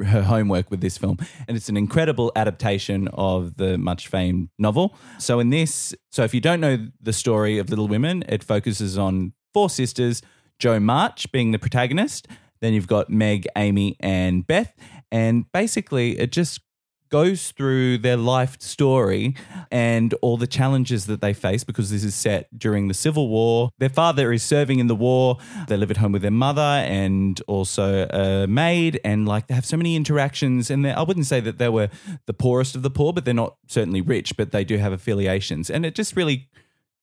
her 0.05 0.23
homework 0.23 0.71
with 0.71 0.79
this 0.79 0.97
film 0.97 1.17
and 1.49 1.57
it's 1.57 1.67
an 1.67 1.75
incredible 1.75 2.31
adaptation 2.37 3.09
of 3.09 3.57
the 3.57 3.77
much 3.77 4.07
famed 4.07 4.47
novel. 4.57 4.95
So 5.19 5.39
in 5.41 5.49
this, 5.49 5.93
so 6.11 6.23
if 6.23 6.33
you 6.33 6.39
don't 6.39 6.61
know 6.61 6.87
the 7.01 7.11
story 7.11 7.57
of 7.57 7.69
Little 7.69 7.89
Women, 7.89 8.23
it 8.29 8.41
focuses 8.43 8.97
on 8.97 9.33
four 9.53 9.69
sisters, 9.69 10.21
Jo 10.59 10.79
March 10.79 11.29
being 11.33 11.51
the 11.51 11.59
protagonist, 11.59 12.27
then 12.61 12.73
you've 12.73 12.87
got 12.87 13.09
Meg, 13.09 13.45
Amy 13.57 13.97
and 13.99 14.47
Beth 14.47 14.73
and 15.11 15.51
basically 15.51 16.17
it 16.17 16.31
just 16.31 16.61
goes 17.11 17.51
through 17.51 17.97
their 17.99 18.17
life 18.17 18.59
story 18.61 19.35
and 19.69 20.13
all 20.21 20.37
the 20.37 20.47
challenges 20.47 21.05
that 21.05 21.21
they 21.21 21.33
face 21.33 21.63
because 21.63 21.91
this 21.91 22.03
is 22.03 22.15
set 22.15 22.47
during 22.57 22.87
the 22.87 22.93
Civil 22.93 23.27
War. 23.27 23.69
Their 23.77 23.89
father 23.89 24.31
is 24.31 24.41
serving 24.41 24.79
in 24.79 24.87
the 24.87 24.95
war. 24.95 25.37
They 25.67 25.77
live 25.77 25.91
at 25.91 25.97
home 25.97 26.13
with 26.13 26.21
their 26.21 26.31
mother 26.31 26.61
and 26.61 27.39
also 27.47 28.07
a 28.09 28.47
maid, 28.47 28.99
and 29.03 29.27
like 29.27 29.47
they 29.47 29.53
have 29.53 29.65
so 29.65 29.77
many 29.77 29.95
interactions. 29.95 30.71
And 30.71 30.87
I 30.87 31.03
wouldn't 31.03 31.25
say 31.25 31.41
that 31.41 31.57
they 31.57 31.69
were 31.69 31.89
the 32.25 32.33
poorest 32.33 32.75
of 32.75 32.81
the 32.81 32.89
poor, 32.89 33.13
but 33.13 33.25
they're 33.25 33.33
not 33.33 33.57
certainly 33.67 34.01
rich, 34.01 34.37
but 34.37 34.51
they 34.51 34.63
do 34.63 34.77
have 34.77 34.93
affiliations. 34.93 35.69
And 35.69 35.85
it 35.85 35.95
just 35.95 36.15
really 36.15 36.49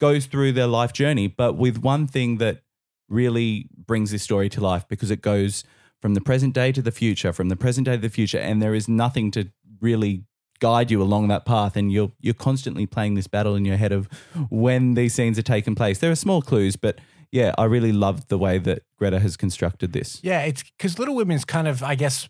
goes 0.00 0.26
through 0.26 0.52
their 0.52 0.66
life 0.66 0.92
journey, 0.92 1.26
but 1.26 1.56
with 1.56 1.78
one 1.78 2.06
thing 2.06 2.38
that 2.38 2.62
really 3.08 3.68
brings 3.76 4.10
this 4.10 4.22
story 4.22 4.48
to 4.48 4.60
life 4.60 4.86
because 4.88 5.10
it 5.10 5.20
goes 5.20 5.64
from 6.00 6.14
the 6.14 6.20
present 6.20 6.54
day 6.54 6.70
to 6.70 6.80
the 6.80 6.92
future, 6.92 7.32
from 7.32 7.48
the 7.48 7.56
present 7.56 7.86
day 7.86 7.96
to 7.96 8.02
the 8.02 8.08
future, 8.08 8.38
and 8.38 8.62
there 8.62 8.74
is 8.74 8.88
nothing 8.88 9.30
to 9.32 9.50
really 9.80 10.24
guide 10.60 10.90
you 10.90 11.00
along 11.00 11.28
that 11.28 11.44
path 11.44 11.76
and 11.76 11.92
you're 11.92 12.10
you're 12.20 12.34
constantly 12.34 12.84
playing 12.84 13.14
this 13.14 13.28
battle 13.28 13.54
in 13.54 13.64
your 13.64 13.76
head 13.76 13.92
of 13.92 14.08
when 14.50 14.94
these 14.94 15.14
scenes 15.14 15.38
are 15.38 15.42
taking 15.42 15.74
place. 15.74 15.98
There 15.98 16.10
are 16.10 16.16
small 16.16 16.42
clues, 16.42 16.76
but 16.76 16.98
yeah, 17.30 17.54
I 17.58 17.64
really 17.64 17.92
love 17.92 18.28
the 18.28 18.38
way 18.38 18.58
that 18.58 18.82
Greta 18.98 19.20
has 19.20 19.36
constructed 19.36 19.92
this. 19.92 20.20
Yeah, 20.22 20.42
it's 20.42 20.62
because 20.62 20.98
Little 20.98 21.14
Women's 21.14 21.44
kind 21.44 21.68
of, 21.68 21.82
I 21.82 21.94
guess, 21.94 22.28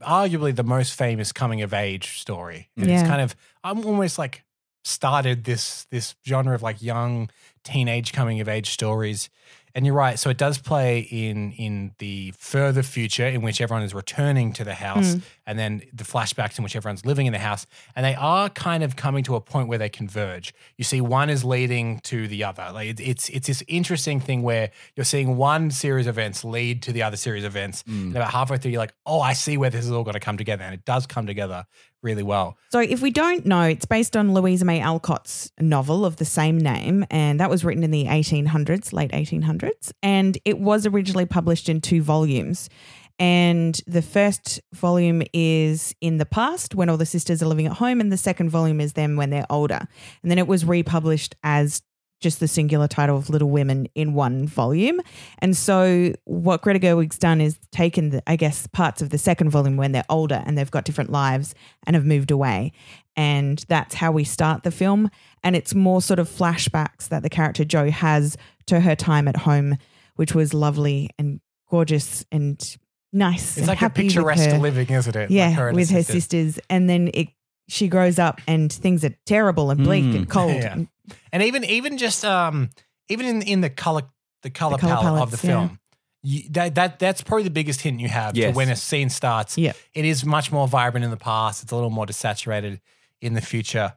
arguably 0.00 0.54
the 0.54 0.64
most 0.64 0.94
famous 0.94 1.32
coming 1.32 1.62
of 1.62 1.74
age 1.74 2.20
story. 2.20 2.70
And 2.76 2.90
It's 2.90 3.02
kind 3.02 3.20
of, 3.20 3.34
I'm 3.64 3.84
almost 3.84 4.18
like 4.18 4.44
started 4.84 5.44
this 5.44 5.84
this 5.90 6.14
genre 6.24 6.54
of 6.54 6.62
like 6.62 6.80
young 6.80 7.28
teenage 7.64 8.12
coming 8.12 8.40
of 8.40 8.48
age 8.48 8.70
stories. 8.70 9.28
And 9.76 9.84
you're 9.84 9.94
right. 9.94 10.18
So 10.18 10.30
it 10.30 10.38
does 10.38 10.56
play 10.58 11.00
in 11.00 11.52
in 11.52 11.92
the 11.98 12.32
further 12.38 12.82
future 12.82 13.26
in 13.26 13.42
which 13.42 13.60
everyone 13.60 13.82
is 13.84 13.92
returning 13.94 14.54
to 14.54 14.64
the 14.64 14.72
house, 14.74 15.14
Mm. 15.16 15.22
and 15.46 15.58
then 15.58 15.82
the 15.92 16.02
flashbacks 16.04 16.56
in 16.58 16.64
which 16.64 16.74
everyone's 16.74 17.04
living 17.04 17.26
in 17.26 17.34
the 17.34 17.38
house, 17.38 17.66
and 17.94 18.04
they 18.06 18.14
are 18.14 18.48
kind 18.48 18.82
of 18.82 18.96
coming 18.96 19.22
to 19.24 19.36
a 19.36 19.40
point 19.40 19.68
where 19.68 19.76
they 19.78 19.90
converge. 19.90 20.54
You 20.78 20.84
see, 20.84 21.02
one 21.02 21.28
is 21.28 21.44
leading 21.44 22.00
to 22.04 22.26
the 22.26 22.42
other. 22.42 22.70
Like 22.72 22.88
it, 22.88 23.00
it's 23.00 23.28
it's 23.28 23.46
this 23.48 23.62
interesting 23.68 24.18
thing 24.18 24.40
where 24.42 24.70
you're 24.96 25.04
seeing 25.04 25.36
one 25.36 25.70
series 25.70 26.06
of 26.06 26.16
events 26.16 26.42
lead 26.42 26.80
to 26.84 26.92
the 26.92 27.02
other 27.02 27.18
series 27.18 27.44
of 27.44 27.52
events, 27.52 27.84
and 27.86 28.16
about 28.16 28.30
halfway 28.30 28.56
through, 28.56 28.70
you're 28.72 28.80
like, 28.80 28.94
oh, 29.04 29.20
I 29.20 29.34
see 29.34 29.58
where 29.58 29.68
this 29.70 29.84
is 29.84 29.90
all 29.92 30.04
going 30.04 30.14
to 30.14 30.20
come 30.20 30.38
together, 30.38 30.64
and 30.64 30.72
it 30.72 30.86
does 30.86 31.06
come 31.06 31.26
together 31.26 31.66
really 32.06 32.22
well. 32.22 32.56
So, 32.70 32.78
if 32.80 33.02
we 33.02 33.10
don't 33.10 33.44
know, 33.44 33.62
it's 33.62 33.84
based 33.84 34.16
on 34.16 34.32
Louisa 34.32 34.64
May 34.64 34.80
Alcott's 34.80 35.50
novel 35.60 36.06
of 36.06 36.16
the 36.16 36.24
same 36.24 36.56
name, 36.56 37.04
and 37.10 37.38
that 37.40 37.50
was 37.50 37.64
written 37.64 37.82
in 37.82 37.90
the 37.90 38.04
1800s, 38.04 38.92
late 38.94 39.10
1800s, 39.10 39.92
and 40.02 40.38
it 40.46 40.58
was 40.58 40.86
originally 40.86 41.26
published 41.26 41.68
in 41.68 41.82
two 41.82 42.00
volumes. 42.00 42.70
And 43.18 43.80
the 43.86 44.02
first 44.02 44.60
volume 44.74 45.22
is 45.32 45.94
in 46.00 46.18
the 46.18 46.26
past 46.26 46.74
when 46.74 46.88
all 46.88 46.98
the 46.98 47.06
sisters 47.06 47.42
are 47.42 47.46
living 47.46 47.66
at 47.66 47.72
home, 47.72 48.00
and 48.00 48.12
the 48.12 48.16
second 48.16 48.50
volume 48.50 48.80
is 48.80 48.92
them 48.92 49.16
when 49.16 49.30
they're 49.30 49.46
older. 49.50 49.80
And 50.22 50.30
then 50.30 50.38
it 50.38 50.46
was 50.46 50.64
republished 50.64 51.34
as 51.42 51.82
just 52.20 52.40
the 52.40 52.48
singular 52.48 52.88
title 52.88 53.16
of 53.16 53.28
Little 53.28 53.50
Women 53.50 53.88
in 53.94 54.14
one 54.14 54.46
volume. 54.46 55.00
And 55.40 55.56
so 55.56 56.12
what 56.24 56.62
Greta 56.62 56.78
Gerwig's 56.78 57.18
done 57.18 57.40
is 57.40 57.58
taken, 57.72 58.10
the, 58.10 58.22
I 58.26 58.36
guess, 58.36 58.66
parts 58.68 59.02
of 59.02 59.10
the 59.10 59.18
second 59.18 59.50
volume 59.50 59.76
when 59.76 59.92
they're 59.92 60.04
older 60.08 60.42
and 60.46 60.56
they've 60.56 60.70
got 60.70 60.84
different 60.84 61.10
lives 61.10 61.54
and 61.86 61.94
have 61.94 62.04
moved 62.04 62.30
away. 62.30 62.72
And 63.16 63.64
that's 63.68 63.94
how 63.94 64.12
we 64.12 64.24
start 64.24 64.62
the 64.62 64.70
film. 64.70 65.10
And 65.42 65.56
it's 65.56 65.74
more 65.74 66.02
sort 66.02 66.18
of 66.18 66.28
flashbacks 66.28 67.08
that 67.08 67.22
the 67.22 67.30
character 67.30 67.64
Jo 67.64 67.90
has 67.90 68.36
to 68.66 68.80
her 68.80 68.96
time 68.96 69.28
at 69.28 69.36
home, 69.36 69.76
which 70.16 70.34
was 70.34 70.52
lovely 70.52 71.10
and 71.18 71.40
gorgeous 71.70 72.24
and 72.32 72.76
nice. 73.12 73.56
It's 73.56 73.68
like 73.68 73.82
a 73.82 73.90
picturesque 73.90 74.58
living, 74.58 74.88
isn't 74.88 75.16
it? 75.16 75.20
Like 75.20 75.30
Yeah, 75.30 75.50
her 75.52 75.68
and 75.68 75.76
with 75.76 75.90
her 75.90 76.02
sisters. 76.02 76.58
And 76.68 76.88
then 76.88 77.10
it 77.14 77.28
she 77.68 77.88
grows 77.88 78.18
up 78.18 78.40
and 78.46 78.72
things 78.72 79.04
are 79.04 79.14
terrible 79.26 79.70
and 79.70 79.82
bleak 79.82 80.14
and 80.14 80.28
cold. 80.28 80.62
Mm. 80.62 80.88
Yeah. 81.08 81.14
And 81.32 81.42
even 81.42 81.64
even 81.64 81.98
just 81.98 82.24
um 82.24 82.70
even 83.08 83.26
in 83.26 83.42
in 83.42 83.60
the 83.60 83.70
color 83.70 84.02
the 84.42 84.50
color, 84.50 84.78
colour 84.78 84.92
palette 84.94 85.06
of 85.06 85.28
palettes, 85.28 85.42
the 85.42 85.48
yeah. 85.48 85.52
film. 85.66 85.80
You, 86.22 86.42
that 86.50 86.74
that 86.74 86.98
that's 86.98 87.22
probably 87.22 87.44
the 87.44 87.50
biggest 87.50 87.80
hint 87.82 88.00
you 88.00 88.08
have 88.08 88.36
Yes. 88.36 88.52
to 88.52 88.56
when 88.56 88.68
a 88.68 88.76
scene 88.76 89.10
starts. 89.10 89.56
Yeah. 89.56 89.72
It 89.94 90.04
is 90.04 90.24
much 90.24 90.50
more 90.50 90.66
vibrant 90.66 91.04
in 91.04 91.10
the 91.10 91.16
past. 91.16 91.62
It's 91.62 91.72
a 91.72 91.74
little 91.74 91.90
more 91.90 92.06
desaturated 92.06 92.80
in 93.20 93.34
the 93.34 93.40
future. 93.40 93.94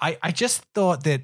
I 0.00 0.18
I 0.22 0.30
just 0.30 0.62
thought 0.74 1.04
that 1.04 1.22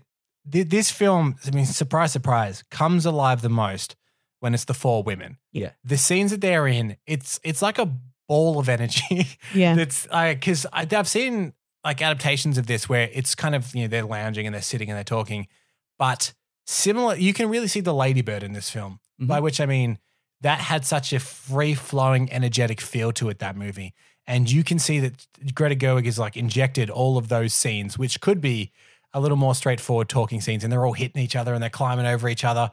th- 0.50 0.68
this 0.68 0.90
film, 0.90 1.36
I 1.46 1.50
mean, 1.50 1.66
surprise, 1.66 2.12
surprise, 2.12 2.62
comes 2.70 3.06
alive 3.06 3.40
the 3.42 3.48
most 3.48 3.96
when 4.40 4.54
it's 4.54 4.64
the 4.64 4.74
four 4.74 5.02
women. 5.02 5.38
Yeah. 5.52 5.70
The 5.84 5.96
scenes 5.98 6.30
that 6.30 6.40
they're 6.40 6.66
in, 6.66 6.96
it's 7.06 7.40
it's 7.42 7.62
like 7.62 7.78
a 7.78 7.90
ball 8.28 8.58
of 8.58 8.68
energy. 8.68 9.26
Yeah. 9.54 9.74
That's 9.76 10.06
I 10.10 10.34
because 10.34 10.66
I've 10.72 11.08
seen 11.08 11.54
like 11.84 12.02
adaptations 12.02 12.58
of 12.58 12.66
this 12.66 12.88
where 12.88 13.08
it's 13.12 13.34
kind 13.34 13.54
of 13.54 13.74
you 13.74 13.82
know 13.82 13.88
they're 13.88 14.04
lounging 14.04 14.46
and 14.46 14.54
they're 14.54 14.62
sitting 14.62 14.88
and 14.90 14.96
they're 14.96 15.04
talking, 15.04 15.46
but 15.98 16.32
similar. 16.66 17.16
You 17.16 17.32
can 17.32 17.48
really 17.48 17.68
see 17.68 17.80
the 17.80 17.94
Lady 17.94 18.22
Bird 18.22 18.42
in 18.42 18.52
this 18.52 18.70
film, 18.70 19.00
by 19.18 19.36
mm-hmm. 19.36 19.44
which 19.44 19.60
I 19.60 19.66
mean 19.66 19.98
that 20.40 20.60
had 20.60 20.84
such 20.84 21.12
a 21.12 21.20
free 21.20 21.74
flowing, 21.74 22.30
energetic 22.32 22.80
feel 22.80 23.12
to 23.12 23.28
it. 23.28 23.38
That 23.38 23.56
movie, 23.56 23.94
and 24.26 24.50
you 24.50 24.64
can 24.64 24.78
see 24.78 25.00
that 25.00 25.26
Greta 25.54 25.74
Gerwig 25.74 26.06
is 26.06 26.18
like 26.18 26.36
injected 26.36 26.90
all 26.90 27.16
of 27.16 27.28
those 27.28 27.54
scenes, 27.54 27.98
which 27.98 28.20
could 28.20 28.40
be 28.40 28.72
a 29.14 29.20
little 29.20 29.38
more 29.38 29.54
straightforward 29.54 30.08
talking 30.08 30.40
scenes, 30.40 30.64
and 30.64 30.72
they're 30.72 30.84
all 30.84 30.92
hitting 30.92 31.22
each 31.22 31.36
other 31.36 31.54
and 31.54 31.62
they're 31.62 31.70
climbing 31.70 32.06
over 32.06 32.28
each 32.28 32.44
other. 32.44 32.70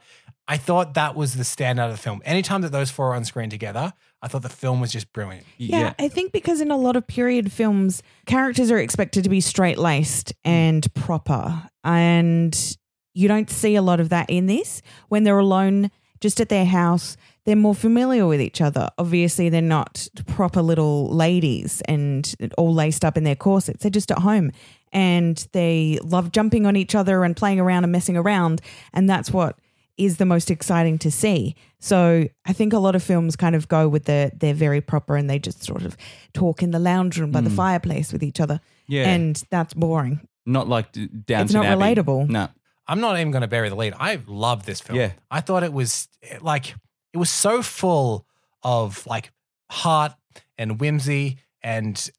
I 0.48 0.58
thought 0.58 0.94
that 0.94 1.16
was 1.16 1.34
the 1.34 1.42
standout 1.42 1.86
of 1.86 1.92
the 1.92 2.02
film. 2.02 2.22
Anytime 2.24 2.60
that 2.62 2.72
those 2.72 2.90
four 2.90 3.10
are 3.10 3.14
on 3.14 3.24
screen 3.24 3.50
together, 3.50 3.92
I 4.26 4.28
thought 4.28 4.42
the 4.42 4.48
film 4.48 4.80
was 4.80 4.90
just 4.90 5.12
brilliant. 5.12 5.46
Yeah, 5.56 5.94
I 6.00 6.08
think 6.08 6.32
because 6.32 6.60
in 6.60 6.72
a 6.72 6.76
lot 6.76 6.96
of 6.96 7.06
period 7.06 7.52
films, 7.52 8.02
characters 8.26 8.72
are 8.72 8.78
expected 8.78 9.22
to 9.22 9.30
be 9.30 9.40
straight 9.40 9.78
laced 9.78 10.32
and 10.44 10.92
proper. 10.94 11.62
And 11.84 12.76
you 13.14 13.28
don't 13.28 13.48
see 13.48 13.76
a 13.76 13.82
lot 13.82 14.00
of 14.00 14.08
that 14.08 14.28
in 14.28 14.46
this. 14.46 14.82
When 15.10 15.22
they're 15.22 15.38
alone 15.38 15.92
just 16.20 16.40
at 16.40 16.48
their 16.48 16.64
house, 16.64 17.16
they're 17.44 17.54
more 17.54 17.72
familiar 17.72 18.26
with 18.26 18.40
each 18.40 18.60
other. 18.60 18.90
Obviously, 18.98 19.48
they're 19.48 19.62
not 19.62 20.08
proper 20.26 20.60
little 20.60 21.08
ladies 21.14 21.80
and 21.86 22.34
all 22.58 22.74
laced 22.74 23.04
up 23.04 23.16
in 23.16 23.22
their 23.22 23.36
corsets. 23.36 23.84
They're 23.84 23.92
just 23.92 24.10
at 24.10 24.18
home 24.18 24.50
and 24.90 25.46
they 25.52 26.00
love 26.02 26.32
jumping 26.32 26.66
on 26.66 26.74
each 26.74 26.96
other 26.96 27.22
and 27.22 27.36
playing 27.36 27.60
around 27.60 27.84
and 27.84 27.92
messing 27.92 28.16
around. 28.16 28.60
And 28.92 29.08
that's 29.08 29.30
what 29.30 29.56
is 29.98 30.18
the 30.18 30.26
most 30.26 30.50
exciting 30.50 30.98
to 30.98 31.10
see. 31.10 31.54
So 31.80 32.28
I 32.44 32.52
think 32.52 32.72
a 32.72 32.78
lot 32.78 32.94
of 32.94 33.02
films 33.02 33.36
kind 33.36 33.54
of 33.54 33.68
go 33.68 33.88
with 33.88 34.04
the 34.04 34.30
they're 34.36 34.54
very 34.54 34.80
proper 34.80 35.16
and 35.16 35.28
they 35.30 35.38
just 35.38 35.62
sort 35.62 35.82
of 35.82 35.96
talk 36.34 36.62
in 36.62 36.70
the 36.70 36.78
lounge 36.78 37.18
room 37.18 37.30
by 37.32 37.40
the 37.40 37.50
Mm. 37.50 37.56
fireplace 37.56 38.12
with 38.12 38.22
each 38.22 38.40
other. 38.40 38.60
Yeah. 38.88 39.08
And 39.08 39.42
that's 39.50 39.72
boring. 39.74 40.20
Not 40.44 40.68
like 40.68 40.92
d- 40.92 41.06
Downton 41.06 41.44
It's 41.46 41.54
not 41.54 41.66
Abbey. 41.66 41.80
relatable. 41.82 42.28
No. 42.28 42.48
I'm 42.88 43.00
not 43.00 43.18
even 43.18 43.32
going 43.32 43.42
to 43.42 43.48
bury 43.48 43.68
the 43.68 43.74
lead. 43.74 43.94
I 43.98 44.20
love 44.26 44.64
this 44.66 44.80
film. 44.80 44.98
Yeah. 44.98 45.12
I 45.30 45.40
thought 45.40 45.62
it 45.64 45.72
was 45.72 46.08
like 46.40 46.74
it 47.12 47.18
was 47.18 47.30
so 47.30 47.62
full 47.62 48.26
of 48.62 49.06
like 49.06 49.32
heart 49.70 50.12
and 50.58 50.78
whimsy 50.80 51.38
and 51.62 52.10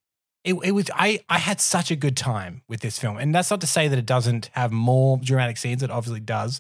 it, 0.44 0.56
it 0.64 0.72
was 0.72 0.90
I 0.94 1.20
I 1.30 1.38
had 1.40 1.62
such 1.62 1.92
a 1.92 1.96
good 1.96 2.18
time 2.18 2.64
with 2.68 2.80
this 2.82 2.98
film. 3.00 3.18
And 3.18 3.34
that's 3.36 3.50
not 3.52 3.62
to 3.62 3.68
say 3.68 3.88
that 3.88 3.98
it 4.00 4.06
doesn't 4.06 4.50
have 4.54 4.72
more 4.72 5.20
dramatic 5.22 5.58
scenes. 5.58 5.84
It 5.84 5.92
obviously 5.92 6.20
does. 6.22 6.60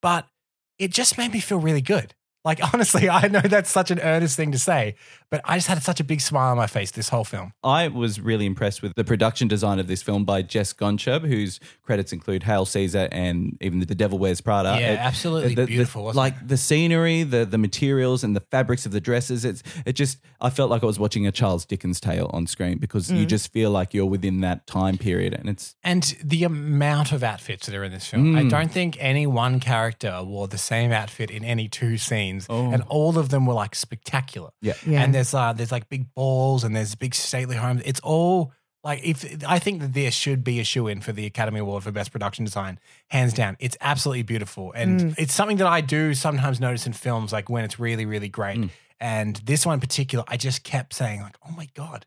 But 0.00 0.26
it 0.82 0.90
just 0.90 1.16
made 1.16 1.32
me 1.32 1.40
feel 1.40 1.58
really 1.58 1.80
good. 1.80 2.14
Like 2.44 2.60
honestly, 2.74 3.08
I 3.08 3.28
know 3.28 3.40
that's 3.40 3.70
such 3.70 3.90
an 3.90 4.00
earnest 4.00 4.36
thing 4.36 4.52
to 4.52 4.58
say, 4.58 4.96
but 5.32 5.40
I 5.46 5.56
just 5.56 5.66
had 5.66 5.82
such 5.82 5.98
a 5.98 6.04
big 6.04 6.20
smile 6.20 6.50
on 6.50 6.58
my 6.58 6.66
face 6.66 6.90
this 6.90 7.08
whole 7.08 7.24
film. 7.24 7.54
I 7.64 7.88
was 7.88 8.20
really 8.20 8.44
impressed 8.46 8.82
with 8.82 8.94
the 8.94 9.02
production 9.02 9.48
design 9.48 9.78
of 9.78 9.86
this 9.88 10.02
film 10.02 10.24
by 10.26 10.42
Jess 10.42 10.74
Gonchor, 10.74 11.26
whose 11.26 11.58
credits 11.82 12.12
include 12.12 12.42
Hail 12.42 12.66
Caesar 12.66 13.08
and 13.10 13.56
even 13.62 13.80
The 13.80 13.94
Devil 13.94 14.18
Wears 14.18 14.42
Prada. 14.42 14.76
Yeah, 14.78 14.96
absolutely 15.00 15.54
the- 15.54 15.62
the- 15.62 15.66
beautiful, 15.66 16.04
wasn't 16.04 16.18
like 16.18 16.46
the 16.46 16.56
scenery, 16.58 17.22
the 17.22 17.46
the 17.46 17.58
materials, 17.58 18.22
and 18.22 18.36
the 18.36 18.40
fabrics 18.40 18.84
of 18.86 18.92
the 18.92 19.00
dresses. 19.00 19.44
It's 19.46 19.62
it 19.86 19.94
just 19.94 20.18
I 20.40 20.50
felt 20.50 20.70
like 20.70 20.82
I 20.82 20.86
was 20.86 20.98
watching 20.98 21.26
a 21.26 21.32
Charles 21.32 21.64
Dickens 21.64 21.98
tale 21.98 22.30
on 22.34 22.46
screen 22.46 22.76
because 22.78 23.10
you 23.10 23.24
Mm. 23.24 23.28
just 23.30 23.52
feel 23.52 23.70
like 23.70 23.94
you're 23.94 24.06
within 24.06 24.42
that 24.42 24.66
time 24.66 24.98
period, 24.98 25.32
and 25.32 25.48
it's 25.48 25.74
And 25.82 26.14
the 26.22 26.44
amount 26.44 27.10
of 27.12 27.22
outfits 27.24 27.66
that 27.66 27.74
are 27.74 27.84
in 27.84 27.92
this 27.92 28.06
film. 28.06 28.36
I 28.36 28.42
Mm. 28.42 28.50
don't 28.50 28.70
think 28.70 28.96
any 29.00 29.26
one 29.26 29.60
character 29.60 30.22
wore 30.22 30.46
the 30.48 30.58
same 30.58 30.92
outfit 30.92 31.30
in 31.30 31.42
any 31.42 31.68
two 31.68 31.96
scenes. 31.96 32.46
Oh. 32.50 32.70
And 32.70 32.82
all 32.88 33.16
of 33.18 33.30
them 33.30 33.46
were 33.46 33.54
like 33.54 33.74
spectacular. 33.74 34.50
Yeah. 34.60 34.74
Yeah. 34.86 35.02
And 35.02 35.14
there's 35.22 35.34
uh 35.34 35.52
there's 35.52 35.72
like 35.72 35.88
big 35.88 36.12
balls 36.14 36.64
and 36.64 36.74
there's 36.74 36.94
big 36.94 37.14
stately 37.14 37.56
homes. 37.56 37.82
It's 37.84 38.00
all 38.00 38.52
like 38.84 39.04
if 39.04 39.24
I 39.46 39.58
think 39.60 39.80
that 39.80 39.92
this 39.92 40.12
should 40.14 40.42
be 40.42 40.58
a 40.58 40.64
shoe 40.64 40.88
in 40.88 41.00
for 41.00 41.12
the 41.12 41.24
Academy 41.26 41.60
Award 41.60 41.84
for 41.84 41.92
Best 41.92 42.10
Production 42.10 42.44
Design, 42.44 42.80
hands 43.08 43.32
down. 43.32 43.56
It's 43.60 43.76
absolutely 43.80 44.24
beautiful. 44.24 44.72
And 44.72 45.00
Mm. 45.00 45.14
it's 45.18 45.32
something 45.32 45.58
that 45.58 45.68
I 45.68 45.80
do 45.80 46.14
sometimes 46.14 46.58
notice 46.58 46.86
in 46.86 46.92
films, 46.92 47.32
like 47.32 47.48
when 47.48 47.64
it's 47.64 47.78
really, 47.78 48.06
really 48.06 48.28
great. 48.28 48.58
Mm. 48.58 48.70
And 48.98 49.36
this 49.44 49.64
one 49.64 49.74
in 49.74 49.80
particular, 49.80 50.24
I 50.28 50.36
just 50.36 50.64
kept 50.64 50.94
saying, 50.94 51.22
like, 51.22 51.36
oh 51.48 51.52
my 51.52 51.68
God, 51.74 52.06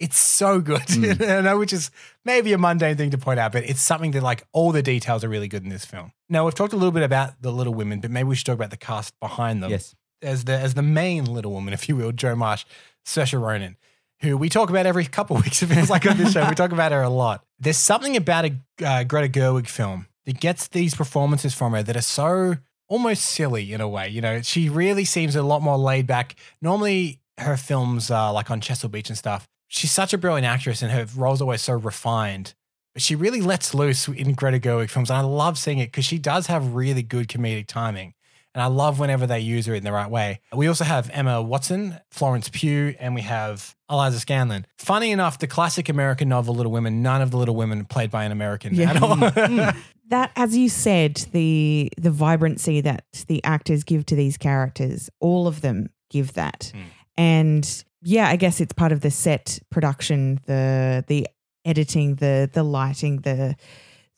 it's 0.00 0.18
so 0.18 0.60
good. 0.60 0.82
Mm. 0.88 1.38
I 1.38 1.40
know, 1.42 1.58
which 1.58 1.72
is 1.72 1.90
maybe 2.24 2.52
a 2.52 2.58
mundane 2.58 2.96
thing 2.96 3.10
to 3.10 3.18
point 3.18 3.38
out, 3.38 3.52
but 3.52 3.62
it's 3.64 3.80
something 3.80 4.10
that 4.12 4.22
like 4.24 4.42
all 4.52 4.72
the 4.72 4.82
details 4.82 5.22
are 5.22 5.28
really 5.28 5.48
good 5.48 5.62
in 5.62 5.68
this 5.68 5.84
film. 5.84 6.10
Now 6.28 6.44
we've 6.44 6.54
talked 6.56 6.72
a 6.72 6.76
little 6.76 6.90
bit 6.92 7.04
about 7.04 7.40
the 7.40 7.52
Little 7.52 7.74
Women, 7.74 8.00
but 8.00 8.10
maybe 8.10 8.28
we 8.28 8.34
should 8.34 8.46
talk 8.46 8.56
about 8.56 8.70
the 8.70 8.76
cast 8.76 9.18
behind 9.20 9.62
them. 9.62 9.70
Yes. 9.70 9.94
As 10.22 10.44
the 10.44 10.58
as 10.58 10.74
the 10.74 10.82
main 10.82 11.24
Little 11.26 11.52
Woman, 11.52 11.74
if 11.74 11.88
you 11.88 11.96
will, 11.96 12.12
Jo 12.12 12.34
March, 12.34 12.66
Saoirse 13.04 13.40
Ronan, 13.40 13.76
who 14.20 14.36
we 14.36 14.48
talk 14.48 14.70
about 14.70 14.86
every 14.86 15.04
couple 15.04 15.36
of 15.36 15.44
weeks. 15.44 15.62
It 15.62 15.66
feels 15.66 15.90
like 15.90 16.06
on 16.06 16.16
this 16.16 16.32
show, 16.32 16.48
we 16.48 16.54
talk 16.54 16.72
about 16.72 16.92
her 16.92 17.02
a 17.02 17.10
lot. 17.10 17.44
There's 17.58 17.76
something 17.76 18.16
about 18.16 18.46
a 18.46 18.52
uh, 18.84 19.04
Greta 19.04 19.28
Gerwig 19.28 19.68
film 19.68 20.06
that 20.24 20.40
gets 20.40 20.68
these 20.68 20.94
performances 20.94 21.54
from 21.54 21.72
her 21.72 21.82
that 21.82 21.96
are 21.96 22.02
so 22.02 22.56
almost 22.88 23.24
silly 23.24 23.72
in 23.72 23.80
a 23.80 23.88
way. 23.88 24.08
You 24.08 24.20
know, 24.20 24.42
she 24.42 24.68
really 24.68 25.04
seems 25.04 25.36
a 25.36 25.42
lot 25.42 25.62
more 25.62 25.78
laid 25.78 26.06
back. 26.06 26.36
Normally, 26.60 27.20
her 27.38 27.56
films, 27.56 28.10
are 28.10 28.32
like 28.32 28.50
on 28.50 28.60
Chesil 28.60 28.90
Beach 28.90 29.08
and 29.08 29.18
stuff, 29.18 29.46
she's 29.68 29.92
such 29.92 30.12
a 30.12 30.18
brilliant 30.18 30.46
actress 30.46 30.82
and 30.82 30.92
her 30.92 31.06
roles 31.16 31.40
are 31.40 31.44
always 31.44 31.62
so 31.62 31.74
refined. 31.74 32.54
But 32.94 33.02
she 33.02 33.14
really 33.14 33.42
lets 33.42 33.74
loose 33.74 34.08
in 34.08 34.32
Greta 34.32 34.58
Gerwig 34.58 34.88
films. 34.88 35.10
And 35.10 35.18
I 35.18 35.22
love 35.22 35.58
seeing 35.58 35.78
it 35.78 35.88
because 35.88 36.06
she 36.06 36.18
does 36.18 36.46
have 36.46 36.74
really 36.74 37.02
good 37.02 37.28
comedic 37.28 37.66
timing. 37.66 38.14
And 38.56 38.62
I 38.62 38.68
love 38.68 38.98
whenever 38.98 39.26
they 39.26 39.40
use 39.40 39.66
her 39.66 39.74
in 39.74 39.84
the 39.84 39.92
right 39.92 40.10
way. 40.10 40.40
We 40.54 40.66
also 40.66 40.84
have 40.84 41.10
Emma 41.12 41.42
Watson, 41.42 41.98
Florence 42.10 42.48
Pugh, 42.48 42.94
and 42.98 43.14
we 43.14 43.20
have 43.20 43.76
Eliza 43.90 44.24
Scanlen. 44.24 44.64
Funny 44.78 45.10
enough, 45.10 45.38
the 45.38 45.46
classic 45.46 45.90
American 45.90 46.30
novel 46.30 46.54
Little 46.54 46.72
Women, 46.72 47.02
none 47.02 47.20
of 47.20 47.30
the 47.30 47.36
Little 47.36 47.54
Women 47.54 47.84
played 47.84 48.10
by 48.10 48.24
an 48.24 48.32
American 48.32 48.74
Yeah. 48.74 48.92
at 48.92 49.02
all. 49.02 49.16
that 50.08 50.30
as 50.36 50.56
you 50.56 50.70
said 50.70 51.16
the 51.32 51.90
the 51.98 52.10
vibrancy 52.10 52.80
that 52.80 53.04
the 53.26 53.44
actors 53.44 53.84
give 53.84 54.06
to 54.06 54.14
these 54.14 54.38
characters 54.38 55.10
all 55.20 55.46
of 55.48 55.60
them 55.62 55.88
give 56.10 56.32
that 56.34 56.70
Hmm. 56.72 56.80
and 57.18 57.84
yeah 58.02 58.28
i 58.28 58.36
guess 58.36 58.60
it's 58.60 58.72
part 58.72 58.92
of 58.92 59.00
the 59.00 59.10
set 59.10 59.58
production 59.68 60.38
the 60.46 61.04
the 61.08 61.26
editing 61.64 62.14
the 62.14 62.48
the 62.52 62.62
lighting 62.62 63.16
the 63.22 63.56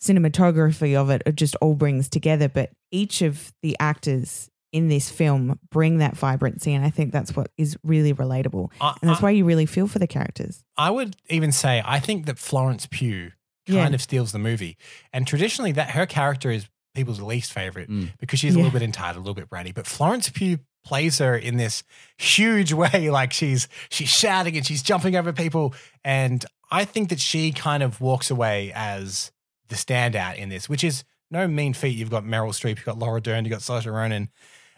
cinematography 0.00 0.94
of 0.96 1.10
it 1.10 1.22
it 1.26 1.36
just 1.36 1.54
all 1.56 1.74
brings 1.74 2.08
together 2.08 2.48
but 2.48 2.70
each 2.90 3.22
of 3.22 3.52
the 3.62 3.76
actors 3.80 4.48
in 4.72 4.88
this 4.88 5.08
film 5.10 5.58
bring 5.70 5.98
that 5.98 6.16
vibrancy 6.16 6.72
and 6.74 6.84
i 6.84 6.90
think 6.90 7.12
that's 7.12 7.34
what 7.34 7.50
is 7.56 7.76
really 7.82 8.12
relatable 8.12 8.70
I- 8.80 8.94
and 9.00 9.08
that's 9.10 9.20
I- 9.20 9.22
why 9.24 9.30
you 9.30 9.44
really 9.44 9.66
feel 9.66 9.86
for 9.88 9.98
the 9.98 10.06
characters 10.06 10.62
I 10.76 10.90
would 10.90 11.16
even 11.28 11.50
say 11.52 11.82
I 11.84 11.98
think 12.00 12.26
that 12.26 12.38
Florence 12.38 12.86
Pugh 12.90 13.32
Yeah. 13.66 13.82
kind 13.82 13.94
of 13.94 14.00
steals 14.00 14.30
the 14.30 14.38
movie. 14.38 14.76
And 15.12 15.26
traditionally 15.26 15.72
that 15.72 15.90
her 15.90 16.06
character 16.06 16.50
is 16.52 16.68
people's 16.94 17.20
least 17.20 17.52
favorite 17.52 17.90
Mm. 17.90 18.12
because 18.20 18.38
she's 18.38 18.54
a 18.54 18.56
little 18.56 18.70
bit 18.70 18.82
entitled, 18.82 19.16
a 19.16 19.20
little 19.28 19.34
bit 19.34 19.50
bratty. 19.50 19.74
But 19.74 19.86
Florence 19.88 20.28
Pugh 20.30 20.58
plays 20.84 21.18
her 21.18 21.36
in 21.36 21.56
this 21.56 21.82
huge 22.16 22.72
way. 22.82 23.10
Like 23.10 23.32
she's 23.32 23.66
she's 23.90 24.08
shouting 24.08 24.56
and 24.56 24.64
she's 24.64 24.82
jumping 24.82 25.16
over 25.16 25.32
people. 25.32 25.74
And 26.04 26.44
I 26.70 26.84
think 26.84 27.08
that 27.08 27.18
she 27.20 27.50
kind 27.50 27.82
of 27.82 28.00
walks 28.00 28.30
away 28.30 28.70
as 28.74 29.32
the 29.68 29.76
standout 29.76 30.36
in 30.36 30.48
this, 30.48 30.68
which 30.68 30.82
is 30.84 31.04
no 31.30 31.46
mean 31.46 31.74
feat. 31.74 31.96
You've 31.96 32.10
got 32.10 32.24
Meryl 32.24 32.48
Streep, 32.50 32.76
you've 32.76 32.84
got 32.84 32.98
Laura 32.98 33.20
Dern, 33.20 33.44
you've 33.44 33.52
got 33.52 33.60
Saoirse 33.60 33.92
Ronan. 33.92 34.28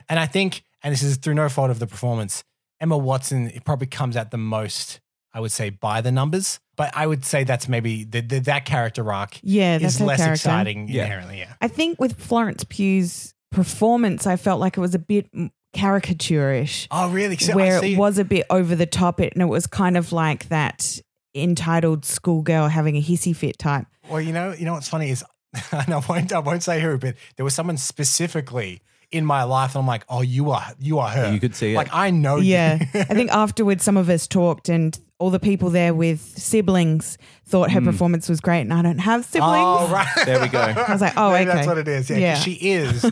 And 0.09 0.19
I 0.19 0.27
think, 0.27 0.65
and 0.83 0.93
this 0.93 1.03
is 1.03 1.17
through 1.17 1.35
no 1.35 1.49
fault 1.49 1.71
of 1.71 1.79
the 1.79 1.87
performance, 1.87 2.43
Emma 2.81 2.97
Watson 2.99 3.49
it 3.55 3.65
probably 3.65 3.87
comes 3.87 4.17
out 4.17 4.31
the 4.31 4.39
most, 4.39 5.01
I 5.33 5.41
would 5.41 5.53
say, 5.53 5.71
by 5.71 6.01
the 6.01 6.11
numbers. 6.11 6.59
But 6.77 6.91
I 6.97 7.07
would 7.07 7.25
say 7.25 7.45
that's 7.45 7.69
maybe 7.69 8.05
the, 8.05 8.21
the, 8.23 8.39
that 8.41 8.65
character 8.65 9.13
arc 9.13 9.39
Yeah, 9.43 9.79
that's 9.79 9.97
is 9.97 10.01
less 10.01 10.19
character. 10.19 10.33
exciting 10.35 10.89
Yeah. 10.89 11.03
inherently. 11.05 11.39
Yeah. 11.39 11.53
I 11.61 11.69
think 11.69 12.01
with 12.01 12.19
Florence 12.19 12.65
Pugh's 12.65 13.35
performance, 13.53 14.27
I 14.27 14.37
felt 14.37 14.61
like 14.61 14.77
it 14.77 14.81
was 14.81 14.95
a 14.95 14.99
bit 14.99 15.29
caricaturish. 15.77 16.87
Oh, 16.91 17.11
really? 17.11 17.37
So 17.37 17.53
I 17.53 17.57
where 17.57 17.81
see- 17.81 17.95
it 17.95 17.99
was 17.99 18.19
a 18.19 18.25
bit 18.25 18.47
over 18.51 18.75
the 18.75 18.87
top, 18.87 19.21
it 19.21 19.33
and 19.35 19.43
it 19.43 19.47
was 19.47 19.67
kind 19.67 19.97
of 19.97 20.13
like 20.13 20.49
that 20.49 21.01
entitled 21.35 22.05
schoolgirl 22.05 22.69
having 22.69 22.97
a 22.97 23.03
hissy 23.03 23.35
fit 23.35 23.59
type. 23.59 23.87
Well, 24.09 24.21
you 24.21 24.33
know, 24.33 24.53
you 24.53 24.65
know 24.65 24.75
what's 24.75 24.89
funny 24.89 25.11
is, 25.11 25.25
and 25.73 25.95
I 25.95 26.03
won't, 26.09 26.33
I 26.33 26.39
won't 26.39 26.63
say 26.63 26.81
who, 26.81 26.99
but 26.99 27.15
there 27.37 27.45
was 27.45 27.55
someone 27.55 27.77
specifically 27.77 28.83
in 29.13 29.25
my 29.25 29.43
life, 29.43 29.75
and 29.75 29.81
I'm 29.83 29.87
like, 29.87 30.05
oh, 30.09 30.23
you 30.23 30.51
are, 30.51 30.65
you 30.79 30.99
are 31.01 31.09
her. 31.09 31.33
You 31.33 31.41
could 31.41 31.55
see 31.55 31.73
it. 31.73 31.77
Like 31.77 31.93
I 31.93 32.11
know. 32.11 32.37
you. 32.37 32.53
Yeah. 32.53 32.79
I 32.95 33.05
think 33.15 33.31
afterwards, 33.33 33.83
some 33.83 33.97
of 33.97 34.09
us 34.09 34.27
talked, 34.27 34.69
and 34.69 34.99
all 35.19 35.31
the 35.31 35.41
people 35.41 35.71
there 35.71 35.93
with 35.95 36.21
siblings 36.21 37.19
thought 37.45 37.71
her 37.73 37.81
hmm. 37.81 37.87
performance 37.87 38.29
was 38.29 38.41
great, 38.41 38.63
and 38.63 38.73
I 38.73 38.83
don't 38.83 38.99
have 38.99 39.23
oh, 39.23 39.25
siblings. 39.25 39.55
Oh, 39.57 39.89
right. 39.93 40.27
There 40.27 40.41
we 40.41 40.49
go. 40.49 40.61
I 40.61 40.93
was 40.93 41.01
like, 41.01 41.15
oh, 41.17 41.33
Maybe 41.33 41.51
okay. 41.51 41.57
That's 41.57 41.67
what 41.67 41.79
it 41.79 41.89
is. 41.89 42.11
Yeah, 42.11 42.17
'cause 42.17 42.23
Yeah. 42.23 42.35
she 42.37 42.53
is 42.53 43.03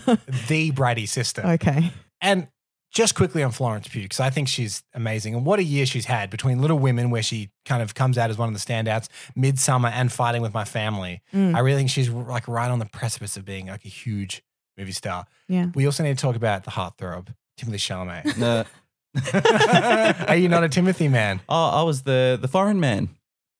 the 0.49 0.71
Brady 0.71 1.07
sister. 1.07 1.45
Okay. 1.45 1.93
And 2.21 2.49
just 2.91 3.15
quickly 3.15 3.43
on 3.43 3.51
Florence 3.53 3.87
Pugh, 3.89 4.03
because 4.03 4.21
I 4.21 4.31
think 4.31 4.49
she's 4.49 4.83
amazing. 4.95 5.35
And 5.35 5.45
what 5.45 5.59
a 5.59 5.63
year 5.63 5.85
she's 5.87 6.07
had 6.07 6.31
between 6.31 6.61
Little 6.61 6.79
Women, 6.79 7.11
where 7.11 7.23
she 7.23 7.51
kind 7.65 7.83
of 7.83 7.95
comes 7.95 8.17
out 8.19 8.31
as 8.31 8.39
one 8.39 8.49
of 8.49 8.55
the 8.55 8.61
standouts, 8.61 9.09
Midsommar, 9.37 9.91
and 9.93 10.11
Fighting 10.11 10.41
with 10.43 10.55
My 10.55 10.65
Family. 10.65 11.21
Mm. 11.35 11.55
I 11.55 11.61
really 11.61 11.79
think 11.79 11.91
she's 11.91 12.09
like 12.09 12.49
right 12.49 12.71
on 12.71 12.79
the 12.79 12.87
precipice 12.87 13.37
of 13.37 13.45
being 13.45 13.67
like 13.67 13.85
a 13.85 13.89
huge 13.89 14.43
movie 14.79 14.93
star. 14.93 15.27
Yeah. 15.49 15.67
We 15.75 15.85
also 15.87 16.03
need 16.03 16.17
to 16.17 16.23
talk 16.23 16.37
about 16.37 16.65
the 16.65 16.71
heartthrob, 16.71 17.29
Timothée 17.61 17.77
Chalamet. 17.79 18.67
Uh, 19.17 20.13
Are 20.29 20.37
you 20.37 20.49
not 20.49 20.65
a 20.65 20.69
Timothée 20.69 21.11
man? 21.11 21.41
oh, 21.49 21.71
I 21.71 21.83
was 21.83 22.03
the 22.03 22.39
the 22.41 22.47
foreign 22.47 22.79
man. 22.79 23.09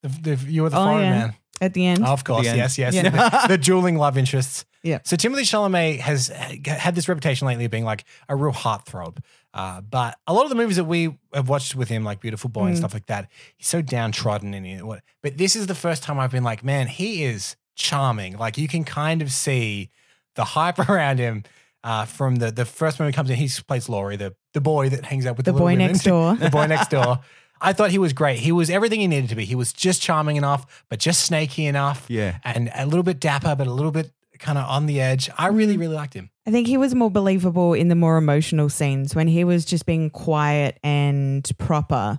The, 0.03 0.09
the, 0.37 0.51
you 0.53 0.63
were 0.63 0.69
the 0.71 0.79
Oh, 0.79 0.85
foreign 0.85 1.03
yeah. 1.05 1.11
man. 1.19 1.35
At 1.61 1.75
the 1.75 1.87
end. 1.87 2.05
Of 2.05 2.25
course, 2.25 2.47
end. 2.47 2.57
yes, 2.57 2.79
yes. 2.79 2.95
Yeah. 2.95 3.11
The, 3.11 3.49
the 3.49 3.59
dueling 3.59 3.97
love 3.97 4.17
interests. 4.19 4.65
Yeah. 4.83 4.99
So 5.05 5.17
Timothée 5.17 5.41
Chalamet 5.43 5.99
has 6.01 6.29
had 6.29 6.95
this 6.95 7.09
reputation 7.09 7.47
lately 7.47 7.65
of 7.65 7.71
being 7.71 7.85
like 7.85 8.05
a 8.29 8.37
real 8.37 8.53
heartthrob. 8.53 9.19
Uh, 9.53 9.81
but 9.81 10.17
a 10.27 10.33
lot 10.33 10.45
of 10.45 10.51
the 10.51 10.55
movies 10.55 10.77
that 10.77 10.85
we 10.85 11.19
have 11.35 11.49
watched 11.49 11.75
with 11.75 11.89
him, 11.89 12.05
like 12.05 12.21
Beautiful 12.21 12.49
Boy 12.51 12.67
and 12.67 12.75
Mm. 12.75 12.79
stuff 12.79 12.95
like 12.95 13.07
that, 13.07 13.29
he's 13.57 13.67
so 13.67 13.83
downtrodden 13.83 14.55
in 14.55 14.65
it. 14.65 14.85
What- 14.87 15.03
But 15.23 15.37
this 15.39 15.57
is 15.57 15.67
the 15.67 15.75
first 15.75 16.03
time 16.03 16.19
I've 16.21 16.31
been 16.31 16.45
like, 16.45 16.63
man, 16.63 16.87
he 16.87 17.25
is 17.25 17.57
charming. 17.75 18.37
Like 18.39 18.57
you 18.59 18.69
can 18.69 18.85
kind 18.85 19.21
of 19.23 19.33
see 19.33 19.91
the 20.37 20.45
hype 20.45 20.79
around 20.89 21.19
him. 21.19 21.43
Uh, 21.85 22.05
from 22.05 22.37
the 22.37 22.51
the 22.51 22.65
first 22.65 22.99
moment 22.99 23.15
he 23.15 23.17
comes 23.17 23.31
in, 23.31 23.37
he 23.37 23.49
plays 23.67 23.89
Laurie, 23.89 24.17
the 24.17 24.35
the 24.53 24.61
boy 24.61 24.89
that 24.89 25.05
hangs 25.05 25.27
out 25.27 25.37
with 25.37 25.47
the, 25.47 25.53
The 25.53 25.59
boy 25.59 25.65
women. 25.73 25.87
next 25.89 26.03
door. 26.03 26.35
the 26.41 26.51
boy 26.51 26.67
next 26.67 26.91
door. 26.91 27.21
I 27.61 27.73
thought 27.73 27.91
he 27.91 27.99
was 27.99 28.13
great. 28.13 28.39
He 28.39 28.53
was 28.53 28.71
everything 28.71 29.01
he 29.01 29.07
needed 29.07 29.31
to 29.31 29.37
be. 29.37 29.45
He 29.45 29.55
was 29.55 29.73
just 29.73 30.01
charming 30.03 30.37
enough, 30.37 30.85
but 30.89 30.99
just 30.99 31.23
snaky 31.25 31.67
enough. 31.67 32.07
Yeah. 32.09 32.39
And 32.45 32.71
a 32.75 32.87
little 32.87 33.03
bit 33.03 33.21
dapper, 33.21 33.55
but 33.57 33.67
a 33.67 33.73
little 33.73 33.93
bit 33.93 34.11
kind 34.39 34.57
of 34.59 34.69
on 34.69 34.87
the 34.87 35.01
edge. 35.01 35.29
I 35.37 35.49
really, 35.49 35.77
really 35.77 35.95
liked 35.97 36.15
him. 36.15 36.31
I 36.47 36.51
think 36.51 36.67
he 36.67 36.77
was 36.77 36.95
more 36.95 37.11
believable 37.11 37.75
in 37.75 37.89
the 37.89 37.95
more 37.95 38.17
emotional 38.17 38.69
scenes 38.69 39.15
when 39.15 39.27
he 39.29 39.45
was 39.45 39.65
just 39.65 39.85
being 39.85 40.11
quiet 40.11 40.79
and 40.83 41.49
proper. 41.59 42.19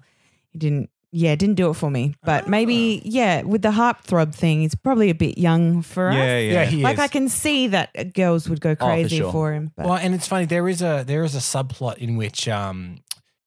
He 0.51 0.59
didn't, 0.59 0.89
yeah, 1.11 1.33
didn't 1.35 1.55
do 1.55 1.69
it 1.69 1.75
for 1.75 1.89
me. 1.89 2.13
But 2.23 2.43
Ah. 2.45 2.49
maybe, 2.49 3.01
yeah, 3.05 3.41
with 3.41 3.61
the 3.61 3.71
heartthrob 3.71 4.35
thing, 4.35 4.61
he's 4.61 4.75
probably 4.75 5.09
a 5.09 5.15
bit 5.15 5.37
young 5.37 5.81
for 5.81 6.09
us. 6.09 6.15
Yeah, 6.15 6.37
yeah. 6.39 6.51
Yeah, 6.51 6.65
he 6.65 6.83
like 6.83 6.95
is. 6.95 6.99
I 6.99 7.07
can 7.07 7.29
see 7.29 7.67
that 7.67 8.13
girls 8.13 8.47
would 8.49 8.61
go 8.61 8.75
for 8.75 8.85
crazy 8.85 9.17
sure. 9.19 9.31
for 9.31 9.53
him. 9.53 9.71
But 9.75 9.85
well, 9.85 9.95
and 9.95 10.13
it's 10.13 10.27
funny. 10.27 10.45
There 10.45 10.67
is 10.69 10.81
a 10.83 11.03
there 11.07 11.23
is 11.23 11.33
a 11.35 11.39
subplot 11.39 11.97
in 11.97 12.15
which 12.17 12.47
um, 12.47 12.97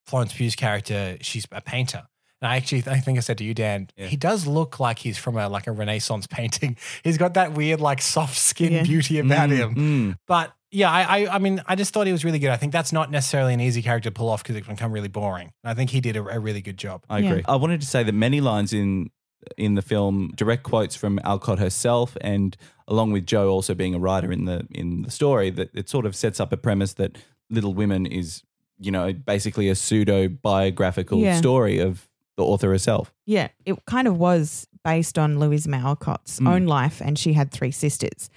Florence 0.06 0.32
Pugh's 0.32 0.56
character 0.56 1.16
she's 1.20 1.46
a 1.52 1.60
painter. 1.60 2.02
And 2.40 2.50
I 2.50 2.56
actually, 2.56 2.82
I 2.88 2.98
think 2.98 3.18
I 3.18 3.20
said 3.20 3.38
to 3.38 3.44
you, 3.44 3.54
Dan, 3.54 3.88
Yeah. 3.96 4.06
he 4.06 4.16
does 4.16 4.48
look 4.48 4.80
like 4.80 4.98
he's 4.98 5.16
from 5.16 5.36
a 5.36 5.48
like 5.48 5.68
a 5.68 5.72
Renaissance 5.72 6.26
painting. 6.26 6.76
He's 7.04 7.16
got 7.16 7.34
that 7.34 7.52
weird 7.52 7.80
like 7.80 8.02
soft 8.02 8.36
skin 8.36 8.72
Yeah. 8.72 8.82
beauty 8.82 9.20
about 9.20 9.50
Mm, 9.50 9.56
him. 9.56 9.74
mm. 9.76 10.16
But 10.26 10.52
yeah, 10.72 10.90
I, 10.90 11.02
I 11.26 11.34
I 11.36 11.38
mean, 11.38 11.62
I 11.68 11.76
just 11.76 11.92
thought 11.94 12.06
he 12.08 12.12
was 12.12 12.24
really 12.24 12.40
good. 12.40 12.50
I 12.50 12.56
think 12.56 12.72
that's 12.72 12.92
not 12.92 13.12
necessarily 13.12 13.54
an 13.54 13.60
easy 13.60 13.80
character 13.80 14.10
to 14.10 14.14
pull 14.14 14.28
off 14.28 14.42
because 14.42 14.56
it 14.56 14.64
can 14.64 14.74
become 14.74 14.90
really 14.90 15.06
boring. 15.08 15.52
And 15.62 15.70
I 15.70 15.74
think 15.74 15.90
he 15.90 16.00
did 16.00 16.16
a, 16.16 16.24
a 16.24 16.40
really 16.40 16.62
good 16.62 16.78
job. 16.78 17.04
I 17.08 17.18
Yeah. 17.20 17.30
agree. 17.30 17.42
I 17.46 17.54
wanted 17.56 17.80
to 17.80 17.86
say 17.86 18.02
that 18.02 18.12
many 18.14 18.40
lines 18.40 18.72
in 18.72 19.10
in 19.56 19.74
the 19.76 19.82
film 19.82 20.32
direct 20.34 20.62
quotes 20.64 20.96
from 20.96 21.20
Alcott 21.22 21.58
herself, 21.60 22.16
and 22.22 22.56
along 22.88 23.12
with 23.12 23.24
Jo 23.26 23.50
also 23.50 23.72
being 23.74 23.94
a 23.94 23.98
writer 24.00 24.32
in 24.32 24.46
the 24.46 24.66
in 24.72 25.02
the 25.02 25.10
story, 25.12 25.50
that 25.50 25.70
it 25.74 25.88
sort 25.88 26.06
of 26.06 26.16
sets 26.16 26.40
up 26.40 26.52
a 26.52 26.56
premise 26.56 26.94
that 26.94 27.18
Little 27.50 27.74
Women 27.74 28.06
is, 28.06 28.42
you 28.78 28.90
know, 28.90 29.12
basically 29.12 29.68
a 29.68 29.74
pseudo 29.74 30.28
biographical 30.28 31.18
Yeah. 31.20 31.36
story 31.36 31.78
of 31.78 32.08
the 32.36 32.44
author 32.44 32.70
herself. 32.70 33.12
yeah, 33.26 33.48
it 33.66 33.76
kind 33.86 34.08
of 34.08 34.16
was 34.18 34.66
based 34.84 35.18
on 35.18 35.38
Louisa 35.38 35.68
May 35.68 35.78
Alcott's 35.78 36.40
Mm. 36.40 36.48
own 36.48 36.66
life, 36.66 37.00
and 37.00 37.18
she 37.18 37.34
had 37.34 37.50
three 37.52 37.70
sisters. 37.70 38.30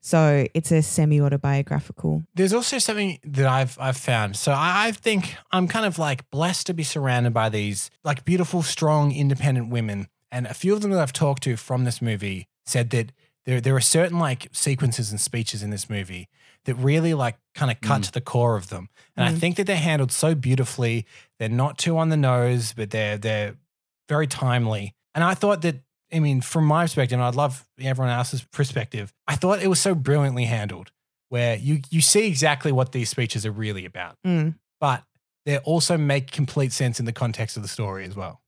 So 0.00 0.46
it's 0.54 0.72
a 0.72 0.82
semi 0.82 1.20
autobiographical. 1.20 2.24
There's 2.34 2.52
also 2.52 2.78
something 2.78 3.18
that 3.24 3.46
I've 3.46 3.76
I've 3.80 3.96
found. 3.96 4.36
So 4.36 4.52
I, 4.52 4.86
I 4.88 4.92
think 4.92 5.36
I'm 5.52 5.68
kind 5.68 5.86
of 5.86 5.98
like 5.98 6.28
blessed 6.30 6.66
to 6.68 6.74
be 6.74 6.82
surrounded 6.82 7.32
by 7.32 7.48
these 7.48 7.90
like 8.02 8.24
beautiful, 8.24 8.62
strong, 8.62 9.12
independent 9.14 9.68
women. 9.68 10.08
And 10.32 10.46
a 10.46 10.54
few 10.54 10.74
of 10.74 10.80
them 10.80 10.90
that 10.92 11.00
I've 11.00 11.12
talked 11.12 11.42
to 11.44 11.56
from 11.56 11.84
this 11.84 12.02
movie 12.02 12.48
said 12.64 12.90
that 12.90 13.12
there 13.44 13.60
there 13.60 13.76
are 13.76 13.80
certain 13.80 14.18
like 14.18 14.48
sequences 14.52 15.10
and 15.12 15.20
speeches 15.20 15.62
in 15.62 15.70
this 15.70 15.88
movie 15.88 16.28
that 16.64 16.74
really 16.76 17.14
like 17.14 17.36
kind 17.54 17.70
of 17.70 17.80
cut 17.80 18.00
Mm. 18.00 18.04
to 18.04 18.12
the 18.12 18.20
core 18.20 18.56
of 18.56 18.68
them. 18.68 18.88
And 19.16 19.26
I 19.26 19.32
Mm. 19.32 19.38
think 19.38 19.56
that 19.56 19.66
they're 19.66 19.76
handled 19.76 20.12
so 20.12 20.34
beautifully. 20.34 21.06
They're 21.38 21.48
not 21.48 21.76
too 21.78 21.98
on 21.98 22.08
the 22.08 22.16
nose, 22.16 22.72
but 22.72 22.90
they're 22.90 23.18
they're 23.18 23.56
very 24.08 24.26
timely. 24.26 24.94
And 25.14 25.22
I 25.24 25.34
thought 25.34 25.62
that 25.62 25.76
I 26.14 26.20
mean, 26.20 26.42
from 26.42 26.66
my 26.66 26.84
perspective, 26.84 27.18
and 27.18 27.24
I'd 27.26 27.34
love 27.34 27.66
everyone 27.80 28.12
else's 28.12 28.42
perspective, 28.44 29.14
I 29.26 29.34
thought 29.34 29.62
it 29.62 29.68
was 29.68 29.80
so 29.80 29.94
brilliantly 29.94 30.44
handled 30.44 30.92
where 31.30 31.56
you 31.56 31.80
you 31.90 32.00
see 32.02 32.26
exactly 32.26 32.70
what 32.70 32.92
these 32.92 33.08
speeches 33.10 33.46
are 33.46 33.50
really 33.52 33.84
about, 33.86 34.16
Mm. 34.26 34.56
but 34.78 35.04
they 35.46 35.58
also 35.58 35.96
make 35.98 36.30
complete 36.30 36.72
sense 36.72 37.00
in 37.00 37.06
the 37.06 37.12
context 37.12 37.56
of 37.56 37.62
the 37.62 37.68
story 37.68 38.04
as 38.04 38.14
well. 38.14 38.42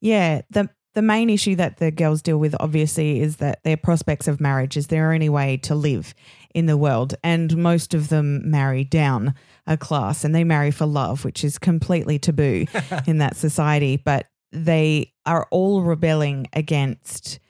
Yeah, 0.00 0.42
the 0.50 0.68
the 0.94 1.02
main 1.02 1.28
issue 1.28 1.56
that 1.56 1.78
the 1.78 1.90
girls 1.90 2.22
deal 2.22 2.38
with 2.38 2.54
obviously 2.60 3.20
is 3.20 3.36
that 3.36 3.62
their 3.64 3.76
prospects 3.76 4.28
of 4.28 4.40
marriage. 4.40 4.76
Is 4.76 4.86
their 4.86 5.12
only 5.12 5.28
way 5.28 5.56
to 5.58 5.74
live 5.74 6.14
in 6.54 6.66
the 6.66 6.76
world? 6.76 7.14
And 7.22 7.56
most 7.56 7.94
of 7.94 8.08
them 8.08 8.48
marry 8.48 8.84
down 8.84 9.34
a 9.66 9.76
class 9.76 10.24
and 10.24 10.34
they 10.34 10.44
marry 10.44 10.70
for 10.70 10.86
love 10.86 11.24
which 11.24 11.42
is 11.42 11.58
completely 11.58 12.18
taboo 12.18 12.66
in 13.06 13.18
that 13.18 13.36
society. 13.36 13.96
But 13.96 14.26
they 14.52 15.12
are 15.26 15.48
all 15.50 15.82
rebelling 15.82 16.46
against 16.52 17.40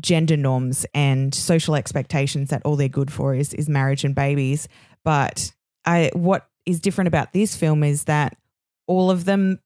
gender 0.00 0.36
norms 0.36 0.86
and 0.94 1.34
social 1.34 1.74
expectations 1.74 2.50
that 2.50 2.62
all 2.64 2.76
they're 2.76 2.88
good 2.88 3.12
for 3.12 3.34
is 3.34 3.52
is 3.54 3.68
marriage 3.68 4.04
and 4.04 4.14
babies. 4.14 4.66
But 5.04 5.52
I 5.84 6.10
what 6.14 6.48
is 6.64 6.80
different 6.80 7.08
about 7.08 7.32
this 7.32 7.54
film 7.54 7.84
is 7.84 8.04
that 8.04 8.36
all 8.86 9.10
of 9.10 9.26
them 9.26 9.58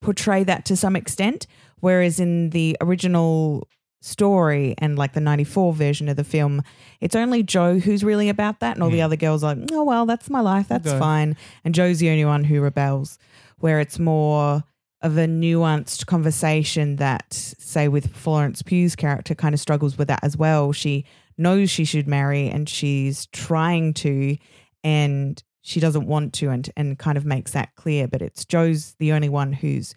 portray 0.00 0.44
that 0.44 0.64
to 0.64 0.76
some 0.76 0.96
extent 0.96 1.46
whereas 1.80 2.20
in 2.20 2.50
the 2.50 2.76
original 2.80 3.66
story 4.02 4.74
and 4.78 4.96
like 4.96 5.12
the 5.12 5.20
94 5.20 5.74
version 5.74 6.08
of 6.08 6.16
the 6.16 6.24
film 6.24 6.62
it's 7.02 7.14
only 7.14 7.42
jo 7.42 7.78
who's 7.78 8.02
really 8.02 8.30
about 8.30 8.60
that 8.60 8.74
and 8.74 8.82
all 8.82 8.88
the 8.88 8.96
hmm. 8.96 9.04
other 9.04 9.16
girls 9.16 9.44
are 9.44 9.54
like 9.54 9.68
oh 9.72 9.84
well 9.84 10.06
that's 10.06 10.30
my 10.30 10.40
life. 10.40 10.68
That's 10.68 10.88
Okay. 10.88 10.98
fine. 10.98 11.36
And 11.64 11.74
jo's 11.74 11.98
the 11.98 12.08
only 12.08 12.24
one 12.24 12.44
who 12.44 12.60
rebels 12.62 13.18
where 13.58 13.78
it's 13.78 13.98
more 13.98 14.64
of 15.02 15.16
a 15.18 15.26
nuanced 15.26 16.06
conversation 16.06 16.96
that 16.96 17.32
say 17.32 17.88
with 17.88 18.14
florence 18.14 18.62
pugh's 18.62 18.96
character 18.96 19.34
kind 19.34 19.54
of 19.54 19.60
struggles 19.60 19.98
with 19.98 20.08
that 20.08 20.20
as 20.22 20.34
well. 20.36 20.72
She 20.72 21.04
knows 21.36 21.70
she 21.70 21.84
should 21.84 22.08
marry 22.08 22.48
and 22.48 22.68
she's 22.68 23.26
trying 23.26 23.92
to 23.94 24.36
and 24.82 25.42
she 25.62 25.78
doesn't 25.78 26.06
want 26.06 26.32
to 26.34 26.48
and 26.48 26.70
and 26.74 26.98
kind 26.98 27.18
of 27.18 27.26
makes 27.26 27.52
that 27.52 27.76
clear. 27.76 28.08
But 28.08 28.22
it's 28.22 28.46
jo's 28.46 28.94
the 28.98 29.12
only 29.12 29.28
one 29.28 29.52
who's 29.52 29.94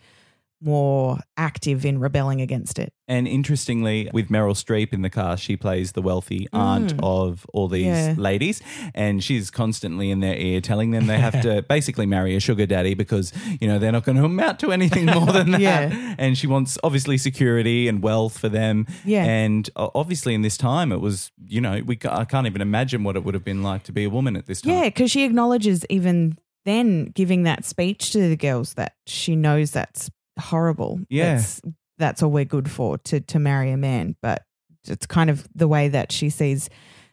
more 0.63 1.17
active 1.37 1.85
in 1.85 1.99
rebelling 1.99 2.39
against 2.41 2.79
it 2.79 2.93
And 3.07 3.27
interestingly, 3.27 4.09
with 4.13 4.29
Meryl 4.29 4.55
Streep 4.55 4.93
in 4.93 5.01
the 5.01 5.09
cast, 5.09 5.43
she 5.43 5.57
plays 5.57 5.91
the 5.91 6.01
wealthy 6.01 6.47
aunt 6.53 6.95
Mm. 6.95 6.99
of 7.03 7.45
all 7.53 7.67
these 7.67 7.83
Yeah. 7.85 8.15
ladies, 8.17 8.61
and 8.95 9.21
she's 9.23 9.51
constantly 9.51 10.09
in 10.09 10.21
their 10.21 10.37
ear 10.37 10.61
telling 10.61 10.91
them 10.91 11.07
they 11.07 11.19
have 11.19 11.41
to 11.47 11.63
basically 11.63 12.05
marry 12.05 12.33
a 12.35 12.39
sugar 12.39 12.65
daddy 12.65 12.93
because 12.93 13.33
you 13.59 13.67
know 13.67 13.77
they're 13.77 13.91
not 13.91 14.05
going 14.05 14.17
to 14.17 14.23
amount 14.25 14.59
to 14.61 14.71
anything 14.71 15.05
more 15.07 15.31
than 15.33 15.51
that. 15.51 15.61
Yeah. 15.61 16.15
And 16.17 16.37
she 16.37 16.47
wants 16.47 16.77
obviously 16.83 17.17
security 17.17 17.87
and 17.89 18.01
wealth 18.01 18.37
for 18.37 18.47
them. 18.49 18.87
Yeah. 19.03 19.25
And 19.25 19.69
obviously 19.75 20.33
in 20.33 20.41
this 20.41 20.55
time, 20.57 20.91
it 20.93 21.01
was 21.01 21.31
you 21.45 21.59
know 21.59 21.81
we 21.85 21.99
I 22.09 22.23
can't 22.25 22.47
even 22.47 22.61
imagine 22.61 23.03
what 23.03 23.15
it 23.17 23.23
would 23.25 23.33
have 23.33 23.43
been 23.43 23.63
like 23.63 23.83
to 23.83 23.91
be 23.91 24.05
a 24.05 24.09
woman 24.09 24.35
at 24.37 24.45
this 24.45 24.61
time. 24.61 24.73
Yeah, 24.73 24.83
because 24.85 25.11
she 25.11 25.23
acknowledges 25.25 25.85
even 25.89 26.37
then 26.65 27.11
giving 27.13 27.43
that 27.43 27.65
speech 27.65 28.11
to 28.11 28.29
the 28.29 28.37
girls 28.37 28.75
that 28.75 28.93
she 29.05 29.35
knows 29.35 29.71
that's 29.71 30.09
horrible. 30.39 30.99
Yeah. 31.09 31.35
That's, 31.35 31.61
that's 31.97 32.23
all 32.23 32.31
we're 32.31 32.45
good 32.45 32.69
for 32.69 32.97
to 32.99 33.19
to 33.21 33.39
marry 33.39 33.71
a 33.71 33.77
man, 33.77 34.15
but 34.21 34.43
it's 34.87 35.05
kind 35.05 35.29
of 35.29 35.47
the 35.55 35.67
way 35.67 35.87
that 35.89 36.11
she 36.11 36.29
sees 36.29 36.69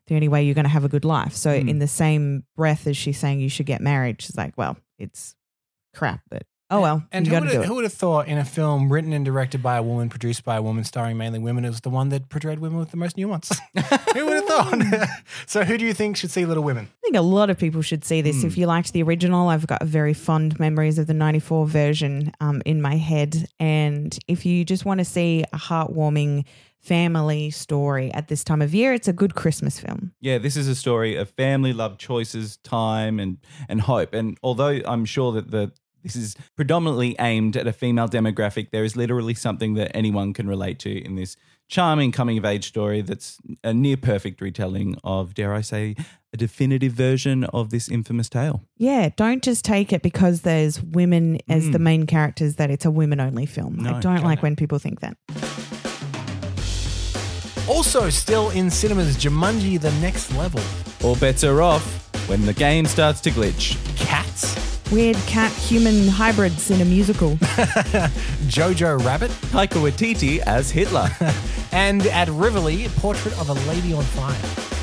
the 0.07 0.15
only 0.17 0.29
way 0.29 0.43
you're 0.43 0.55
going 0.55 0.65
to 0.65 0.69
have 0.71 0.85
a 0.85 0.89
good 0.89 1.05
life. 1.05 1.35
So 1.35 1.59
Hmm. 1.61 1.69
in 1.69 1.79
the 1.79 1.87
same 1.87 2.45
breath 2.57 2.87
as 2.87 2.97
she's 2.97 3.19
saying 3.19 3.41
you 3.41 3.49
should 3.49 3.67
get 3.67 3.81
married, 3.81 4.21
she's 4.23 4.37
like, 4.37 4.55
well, 4.57 4.77
it's 4.99 5.37
crap, 5.95 6.21
but 6.31 6.43
oh 6.71 6.81
well, 6.81 7.03
And 7.13 7.27
you 7.27 7.31
who 7.33 7.37
got 7.37 7.41
to 7.41 7.45
would, 7.47 7.51
do 7.51 7.55
have, 7.57 7.65
it. 7.65 7.69
who 7.69 7.75
would 7.77 7.85
have 7.85 7.93
thought 7.93 8.29
in 8.29 8.39
a 8.39 8.45
film 8.45 8.93
written 8.93 9.13
and 9.13 9.25
directed 9.25 9.63
by 9.63 9.77
a 9.77 9.83
woman, 9.83 10.09
produced 10.09 10.45
by 10.45 10.57
a 10.57 10.63
woman, 10.63 10.85
starring 10.85 11.17
mainly 11.17 11.39
women, 11.39 11.65
it 11.65 11.69
was 11.71 11.81
the 11.81 11.91
one 11.91 12.09
that 12.11 12.29
portrayed 12.29 12.59
women 12.59 12.79
with 12.79 12.91
the 12.91 12.97
most 12.97 13.17
nuance? 13.17 13.51
who 14.15 14.27
would 14.27 14.37
have 14.37 14.45
thought? 14.47 15.09
so, 15.47 15.65
who 15.65 15.77
do 15.77 15.85
you 15.85 15.93
think 15.95 16.17
should 16.17 16.31
see 16.31 16.45
Little 16.47 16.63
Women? 16.63 16.89
I 16.91 17.01
think 17.03 17.17
a 17.17 17.23
lot 17.23 17.51
of 17.51 17.59
people 17.59 17.83
should 17.83 18.05
see 18.05 18.21
this. 18.21 18.43
Hmm. 18.43 18.47
If 18.47 18.57
you 18.57 18.67
liked 18.67 18.93
the 18.93 19.03
original, 19.03 19.49
I've 19.49 19.67
got 19.67 19.83
very 19.85 20.15
fond 20.15 20.59
memories 20.61 20.99
of 20.99 21.07
the 21.07 21.15
94 21.15 21.67
version 21.67 22.33
um, 22.41 22.63
in 22.65 22.81
my 22.81 22.97
head. 22.97 23.49
And 23.59 24.17
if 24.29 24.47
you 24.47 24.65
just 24.65 24.85
want 24.85 24.99
to 24.99 25.05
see 25.05 25.45
a 25.53 25.59
heartwarming 25.59 26.45
family 26.81 27.51
story 27.51 28.13
at 28.15 28.29
this 28.29 28.43
time 28.43 28.63
of 28.63 28.75
year, 28.75 28.93
it's 28.95 29.09
a 29.09 29.13
good 29.13 29.35
Christmas 29.35 29.79
film. 29.79 30.13
Yeah, 30.21 30.39
this 30.39 30.57
is 30.57 30.67
a 30.67 30.75
story 30.75 31.15
of 31.17 31.29
family, 31.31 31.73
love, 31.73 31.99
choices, 31.99 32.57
time, 32.59 33.21
and 33.21 33.39
and 33.69 33.83
hope. 33.83 34.15
And 34.15 34.39
although 34.43 34.81
I'm 34.87 35.05
sure 35.05 35.33
that 35.33 35.51
the 35.51 35.73
this 36.03 36.17
is 36.17 36.37
predominantly 36.57 37.17
aimed 37.19 37.57
at 37.57 37.67
a 37.67 37.73
female 37.73 38.09
demographic, 38.09 38.71
there 38.71 38.85
is 38.85 38.97
literally 38.97 39.35
something 39.35 39.75
that 39.75 39.95
anyone 39.97 40.33
can 40.33 40.49
relate 40.49 40.79
to 40.81 40.91
in 41.05 41.15
this 41.17 41.37
charming 41.69 42.11
coming 42.11 42.37
of 42.37 42.45
age 42.45 42.67
story 42.67 43.01
that's 43.01 43.39
a 43.63 43.73
near 43.73 43.97
perfect 43.97 44.41
retelling 44.41 44.97
of, 45.05 45.35
dare 45.35 45.55
I 45.55 45.61
say, 45.61 45.95
a 46.33 46.37
definitive 46.37 46.93
version 46.93 47.45
of 47.45 47.71
this 47.71 47.89
infamous 47.89 48.29
tale. 48.29 48.63
Yeah, 48.77 49.11
don't 49.17 49.43
just 49.43 49.65
take 49.65 49.93
it 49.93 50.03
because 50.03 50.41
there's 50.43 50.83
women 50.83 51.39
as 51.49 51.71
the 51.71 51.79
Mm. 51.79 51.83
main 51.83 52.07
characters 52.07 52.57
that 52.57 52.71
it's 52.71 52.85
a 52.85 52.91
women 52.91 53.21
only 53.21 53.47
film. 53.47 53.77
No, 53.77 53.95
I 53.97 54.01
don't 54.01 54.25
like 54.25 54.43
when 54.43 54.57
people 54.57 54.79
think 54.81 55.01
that. 55.01 55.17
Also, 57.69 58.11
still 58.11 58.51
in 58.51 58.69
cinemas, 58.69 59.17
Jumanji: 59.17 59.81
The 59.81 59.93
Next 60.01 60.35
Level. 60.35 60.61
All 61.05 61.15
bets 61.17 61.45
are 61.45 61.63
off 61.63 62.09
when 62.29 62.45
the 62.47 62.53
game 62.53 62.85
starts 62.85 63.21
to 63.23 63.31
glitch. 63.31 63.77
Cats. 64.91 64.93
Weird 64.93 65.17
cat 65.27 65.53
human 65.53 66.09
hybrids 66.09 66.71
in 66.71 66.81
a 66.81 66.85
musical. 66.85 67.31
Jojo 68.47 69.05
Rabbit. 69.05 69.31
Taika 69.53 69.81
Waititi 69.81 70.39
as 70.41 70.71
Hitler. 70.71 71.09
and 71.73 72.07
at 72.07 72.29
Rivoli, 72.29 72.89
Portrait 72.97 73.39
of 73.41 73.49
a 73.49 73.55
Lady 73.69 73.93
on 73.93 74.05
Fire. 74.05 74.35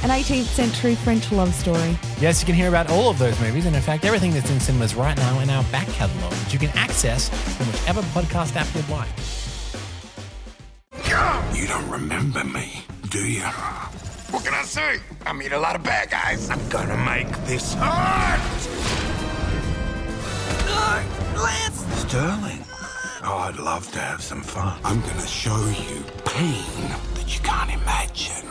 An 0.04 0.10
18th 0.10 0.46
century 0.46 0.96
French 0.96 1.32
love 1.32 1.54
story. 1.54 1.98
Yes, 2.20 2.42
you 2.42 2.46
can 2.46 2.56
hear 2.56 2.70
about 2.70 2.90
all 2.90 3.10
of 3.10 3.18
those 3.18 3.40
movies, 3.42 3.66
and 3.66 3.76
in 3.76 3.82
fact, 3.82 4.06
everything 4.06 4.32
that's 4.32 4.50
in 4.50 4.60
cinemas 4.60 4.96
right 4.96 5.18
now 5.18 5.40
in 5.40 5.50
our 5.50 5.64
back 5.66 5.88
catalogue 5.88 6.32
that 6.32 6.54
you 6.54 6.60
can 6.60 6.70
access 6.78 7.30
from 7.30 7.66
whichever 7.68 8.02
podcast 8.02 8.56
app 8.56 8.68
you'd 8.76 8.88
like. 8.90 9.10
You 11.56 11.68
don't 11.68 11.90
remember 11.90 12.44
me, 12.44 12.84
do 13.10 13.20
you? 13.20 13.42
What 13.42 14.46
can 14.46 14.54
I 14.54 14.64
say? 14.64 15.00
I 15.26 15.34
meet 15.34 15.52
a 15.52 15.60
lot 15.60 15.76
of 15.76 15.84
bad 15.84 16.12
guys. 16.12 16.50
I'm 16.50 16.70
gonna 16.70 16.98
make 16.98 17.30
this 17.46 17.76
hard. 20.78 21.06
Lance! 21.38 21.80
Sterling. 22.02 22.64
Oh, 23.24 23.50
I'd 23.50 23.60
love 23.60 23.92
to 23.92 24.00
have 24.00 24.22
some 24.22 24.42
fun. 24.42 24.80
I'm 24.84 25.02
gonna 25.02 25.28
show 25.28 25.58
you 25.90 26.04
pain 26.26 26.90
that 27.16 27.28
you 27.34 27.42
can't 27.42 27.72
imagine. 27.72 28.48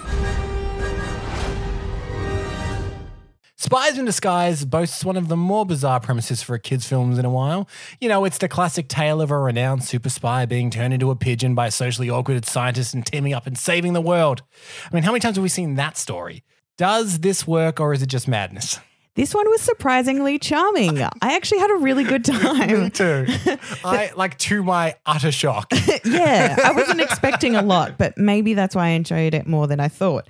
Spies 3.58 3.98
in 3.98 4.04
Disguise 4.04 4.64
boasts 4.64 5.04
one 5.04 5.16
of 5.16 5.28
the 5.28 5.36
more 5.36 5.66
bizarre 5.66 5.98
premises 5.98 6.40
for 6.42 6.54
a 6.54 6.58
kids' 6.60 6.86
films 6.86 7.18
in 7.18 7.24
a 7.24 7.30
while. 7.30 7.68
You 8.00 8.08
know, 8.08 8.24
it's 8.24 8.38
the 8.38 8.48
classic 8.48 8.86
tale 8.86 9.20
of 9.20 9.30
a 9.30 9.38
renowned 9.38 9.82
super 9.82 10.08
spy 10.08 10.46
being 10.46 10.70
turned 10.70 10.94
into 10.94 11.10
a 11.10 11.16
pigeon 11.16 11.54
by 11.56 11.66
a 11.66 11.70
socially 11.72 12.08
awkward 12.08 12.44
scientist 12.44 12.94
and 12.94 13.04
teaming 13.04 13.32
up 13.32 13.46
and 13.46 13.58
saving 13.58 13.92
the 13.92 14.00
world. 14.00 14.42
I 14.84 14.94
mean, 14.94 15.02
how 15.02 15.10
many 15.10 15.20
times 15.20 15.36
have 15.36 15.42
we 15.42 15.48
seen 15.48 15.74
that 15.76 15.96
story? 15.96 16.44
Does 16.76 17.20
this 17.20 17.46
work 17.46 17.80
or 17.80 17.92
is 17.92 18.02
it 18.02 18.08
just 18.08 18.28
madness? 18.28 18.78
This 19.16 19.34
one 19.34 19.48
was 19.48 19.62
surprisingly 19.62 20.38
charming. 20.38 21.02
I 21.02 21.10
actually 21.22 21.58
had 21.60 21.70
a 21.70 21.76
really 21.76 22.04
good 22.04 22.22
time. 22.24 22.82
Me 22.84 22.90
too. 22.90 23.26
I 23.84 24.12
like 24.14 24.36
to 24.38 24.62
my 24.62 24.94
utter 25.06 25.32
shock. 25.32 25.72
yeah, 26.04 26.56
I 26.62 26.72
wasn't 26.72 27.00
expecting 27.00 27.56
a 27.56 27.62
lot, 27.62 27.96
but 27.96 28.18
maybe 28.18 28.52
that's 28.52 28.76
why 28.76 28.88
I 28.88 28.90
enjoyed 28.90 29.32
it 29.32 29.46
more 29.46 29.66
than 29.66 29.80
I 29.80 29.88
thought. 29.88 30.28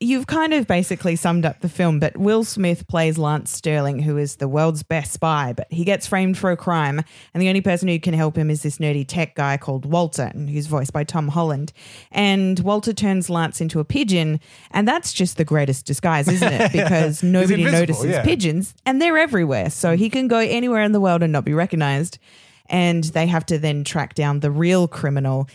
You've 0.00 0.26
kind 0.26 0.52
of 0.52 0.66
basically 0.66 1.16
summed 1.16 1.44
up 1.44 1.60
the 1.60 1.68
film, 1.68 2.00
but 2.00 2.16
Will 2.16 2.44
Smith 2.44 2.86
plays 2.88 3.18
Lance 3.18 3.50
Sterling, 3.50 4.00
who 4.00 4.16
is 4.16 4.36
the 4.36 4.48
world's 4.48 4.82
best 4.82 5.12
spy, 5.12 5.52
but 5.52 5.66
he 5.70 5.84
gets 5.84 6.06
framed 6.06 6.36
for 6.36 6.50
a 6.50 6.56
crime, 6.56 7.02
and 7.32 7.42
the 7.42 7.48
only 7.48 7.60
person 7.60 7.88
who 7.88 7.98
can 7.98 8.14
help 8.14 8.36
him 8.36 8.50
is 8.50 8.62
this 8.62 8.78
nerdy 8.78 9.04
tech 9.06 9.34
guy 9.34 9.56
called 9.56 9.86
Walter, 9.86 10.30
and 10.34 10.50
who's 10.50 10.66
voiced 10.66 10.92
by 10.92 11.04
Tom 11.04 11.28
Holland. 11.28 11.72
And 12.10 12.58
Walter 12.60 12.92
turns 12.92 13.30
Lance 13.30 13.60
into 13.60 13.80
a 13.80 13.84
pigeon, 13.84 14.40
and 14.70 14.86
that's 14.86 15.12
just 15.12 15.36
the 15.36 15.44
greatest 15.44 15.86
disguise, 15.86 16.28
isn't 16.28 16.52
it? 16.52 16.72
Because 16.84 17.22
nobody 17.22 17.64
notices 17.64 18.10
yeah. 18.10 18.24
pigeons, 18.24 18.74
and 18.84 19.00
they're 19.00 19.16
everywhere, 19.16 19.70
so 19.70 19.96
he 19.96 20.10
can 20.10 20.28
go 20.28 20.38
anywhere 20.38 20.82
in 20.82 20.92
the 20.92 21.00
world 21.00 21.22
and 21.22 21.32
not 21.32 21.44
be 21.44 21.54
recognized. 21.54 22.18
And 22.66 23.04
they 23.04 23.26
have 23.26 23.46
to 23.46 23.58
then 23.58 23.84
track 23.84 24.14
down 24.14 24.40
the 24.40 24.50
real 24.50 24.88
criminal 24.88 25.48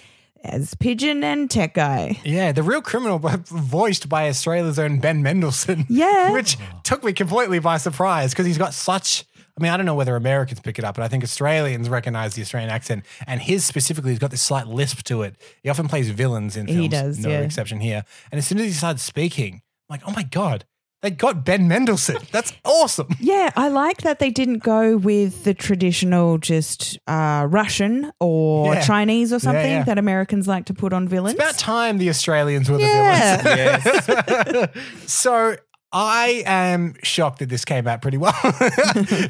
as 0.43 0.73
Pigeon 0.75 1.23
and 1.23 1.49
Tech 1.49 1.73
Guy. 1.73 2.19
Yeah, 2.23 2.51
the 2.51 2.63
real 2.63 2.81
criminal 2.81 3.19
voiced 3.45 4.09
by 4.09 4.27
Australia's 4.29 4.79
own 4.79 4.99
Ben 4.99 5.21
Mendelsohn. 5.23 5.85
Yeah. 5.89 6.31
Which 6.31 6.57
took 6.83 7.03
me 7.03 7.13
completely 7.13 7.59
by 7.59 7.77
surprise 7.77 8.31
because 8.31 8.45
he's 8.45 8.57
got 8.57 8.73
such. 8.73 9.25
I 9.57 9.61
mean, 9.61 9.71
I 9.73 9.77
don't 9.77 9.85
know 9.85 9.95
whether 9.95 10.15
Americans 10.15 10.61
pick 10.61 10.79
it 10.79 10.85
up, 10.85 10.95
but 10.95 11.03
I 11.03 11.09
think 11.09 11.21
Australians 11.23 11.89
recognize 11.89 12.33
the 12.33 12.41
Australian 12.41 12.69
accent. 12.71 13.05
And 13.27 13.41
his 13.41 13.65
specifically—he's 13.65 14.19
got 14.19 14.31
this 14.31 14.41
slight 14.41 14.67
lisp 14.67 15.03
to 15.05 15.23
it. 15.23 15.35
He 15.63 15.69
often 15.69 15.87
plays 15.89 16.09
villains 16.09 16.55
in 16.55 16.67
He 16.67 16.75
films. 16.75 16.89
does, 16.91 17.19
no 17.19 17.29
yeah. 17.29 17.39
exception 17.41 17.81
here. 17.81 18.05
And 18.31 18.39
as 18.39 18.47
soon 18.47 18.59
as 18.59 18.65
he 18.65 18.71
started 18.71 18.99
speaking, 18.99 19.55
I'm 19.89 19.93
like, 19.95 20.01
oh 20.07 20.11
my 20.15 20.23
God, 20.23 20.63
they 21.01 21.11
got 21.11 21.45
Ben 21.45 21.67
Mendelsohn. 21.67 22.17
That's 22.31 22.51
awesome. 22.65 23.07
Yeah, 23.19 23.51
I 23.55 23.67
like 23.69 24.01
that 24.01 24.19
they 24.19 24.29
didn't 24.31 24.59
go 24.63 24.97
with 24.97 25.43
the 25.43 25.53
traditional 25.53 26.37
just 26.39 26.97
uh, 27.07 27.47
Russian 27.49 28.11
or 28.19 28.73
Yeah. 28.73 28.81
Chinese 28.81 29.31
or 29.31 29.39
something 29.39 29.71
yeah. 29.71 29.83
that 29.83 29.97
Americans 29.97 30.47
like 30.47 30.65
to 30.65 30.73
put 30.73 30.91
on 30.93 31.07
villains. 31.07 31.35
It's 31.35 31.43
about 31.43 31.57
time 31.59 31.97
the 31.99 32.09
Australians 32.09 32.69
were 32.69 32.77
the 32.77 32.83
Yeah. 32.83 33.77
villains. 33.77 34.69
so 35.11 35.55
I 35.91 36.43
am 36.45 36.95
shocked 37.03 37.39
that 37.39 37.49
this 37.49 37.65
came 37.65 37.87
out 37.87 38.01
pretty 38.01 38.17
well 38.17 38.33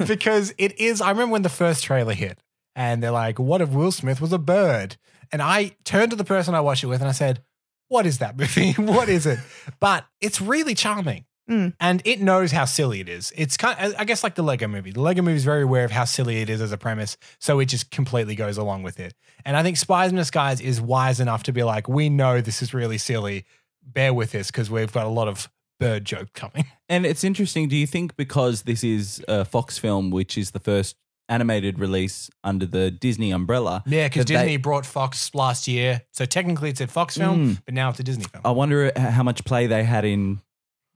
because 0.08 0.54
it 0.58 0.80
is. 0.80 1.02
I 1.02 1.10
remember 1.12 1.34
when 1.34 1.42
the 1.42 1.50
first 1.50 1.84
trailer 1.84 2.14
hit 2.14 2.40
and 2.76 3.02
they're 3.04 3.12
like, 3.12 3.40
What 3.40 3.62
if 3.62 3.70
Will 3.70 3.92
Smith 3.92 4.22
was 4.22 4.34
a 4.34 4.40
bird? 4.40 4.98
And 5.32 5.42
I 5.42 5.76
turned 5.84 6.10
to 6.12 6.16
the 6.16 6.24
person 6.24 6.56
I 6.56 6.62
watched 6.62 6.84
it 6.84 6.88
with 6.88 7.02
and 7.02 7.10
I 7.10 7.14
said, 7.14 7.42
What 7.88 8.06
is 8.06 8.18
that 8.20 8.38
movie? 8.38 8.74
what 8.74 9.10
is 9.10 9.26
it? 9.26 9.40
But 9.80 10.06
it's 10.22 10.42
really 10.42 10.74
charming. 10.76 11.26
Mm. 11.50 11.74
And 11.80 12.02
it 12.06 12.22
knows 12.22 12.52
how 12.52 12.66
silly 12.66 13.00
it 13.00 13.10
is. 13.10 13.34
It's 13.36 13.58
kind 13.58 13.78
of, 13.80 13.96
I 13.98 14.06
guess, 14.06 14.24
like 14.24 14.36
the 14.36 14.44
Lego 14.44 14.68
movie. 14.68 14.92
The 14.92 15.02
Lego 15.02 15.22
movie 15.22 15.38
is 15.38 15.44
very 15.46 15.64
aware 15.64 15.84
of 15.84 15.92
how 15.92 16.06
silly 16.06 16.42
it 16.42 16.50
is 16.50 16.62
as 16.62 16.72
a 16.72 16.78
premise, 16.78 17.18
so 17.40 17.60
it 17.60 17.66
just 17.66 17.90
completely 17.92 18.36
goes 18.36 18.58
along 18.58 18.84
with 18.84 19.00
it. 19.00 19.14
And 19.46 19.58
I 19.58 19.64
think 19.64 19.78
Spies 19.78 20.12
in 20.12 20.18
Disguise 20.18 20.62
is 20.62 20.80
wise 20.80 21.20
enough 21.20 21.44
to 21.44 21.52
be 21.52 21.64
like, 21.64 21.88
we 21.90 22.10
know 22.10 22.40
this 22.42 22.62
is 22.62 22.74
really 22.74 22.98
silly. 22.98 23.46
Bear 23.84 24.14
with 24.14 24.32
this 24.32 24.52
because 24.52 24.70
we've 24.70 24.92
got 24.94 25.06
a 25.06 25.10
lot 25.10 25.28
of 25.28 25.50
bird 25.80 26.06
joke 26.06 26.34
coming. 26.34 26.66
And 26.92 27.06
it's 27.06 27.24
interesting. 27.24 27.68
Do 27.70 27.76
you 27.76 27.86
think 27.86 28.16
because 28.18 28.64
this 28.64 28.84
is 28.84 29.24
a 29.28 29.46
Fox 29.46 29.78
film, 29.78 30.10
which 30.10 30.40
is 30.40 30.52
the 30.52 30.60
first 30.60 30.96
animated 31.30 31.78
release 31.78 32.30
under 32.44 32.66
the 32.66 32.90
Disney 32.90 33.30
umbrella? 33.32 33.84
Yeah, 33.86 34.08
because 34.08 34.26
that 34.26 34.34
they- 34.34 34.40
Disney 34.40 34.58
brought 34.58 34.86
Fox 34.88 35.34
last 35.36 35.68
year, 35.68 36.02
so 36.12 36.26
technically 36.26 36.70
it's 36.72 36.82
a 36.82 36.88
Fox 36.88 37.16
film, 37.18 37.56
Mm. 37.56 37.62
but 37.66 37.74
now 37.76 37.90
it's 37.92 38.00
a 38.00 38.04
Disney 38.04 38.24
film. 38.26 38.42
I 38.44 38.50
wonder 38.52 38.92
how 38.98 39.22
much 39.22 39.46
play 39.46 39.68
they 39.68 39.84
had 39.84 40.04
in, 40.04 40.42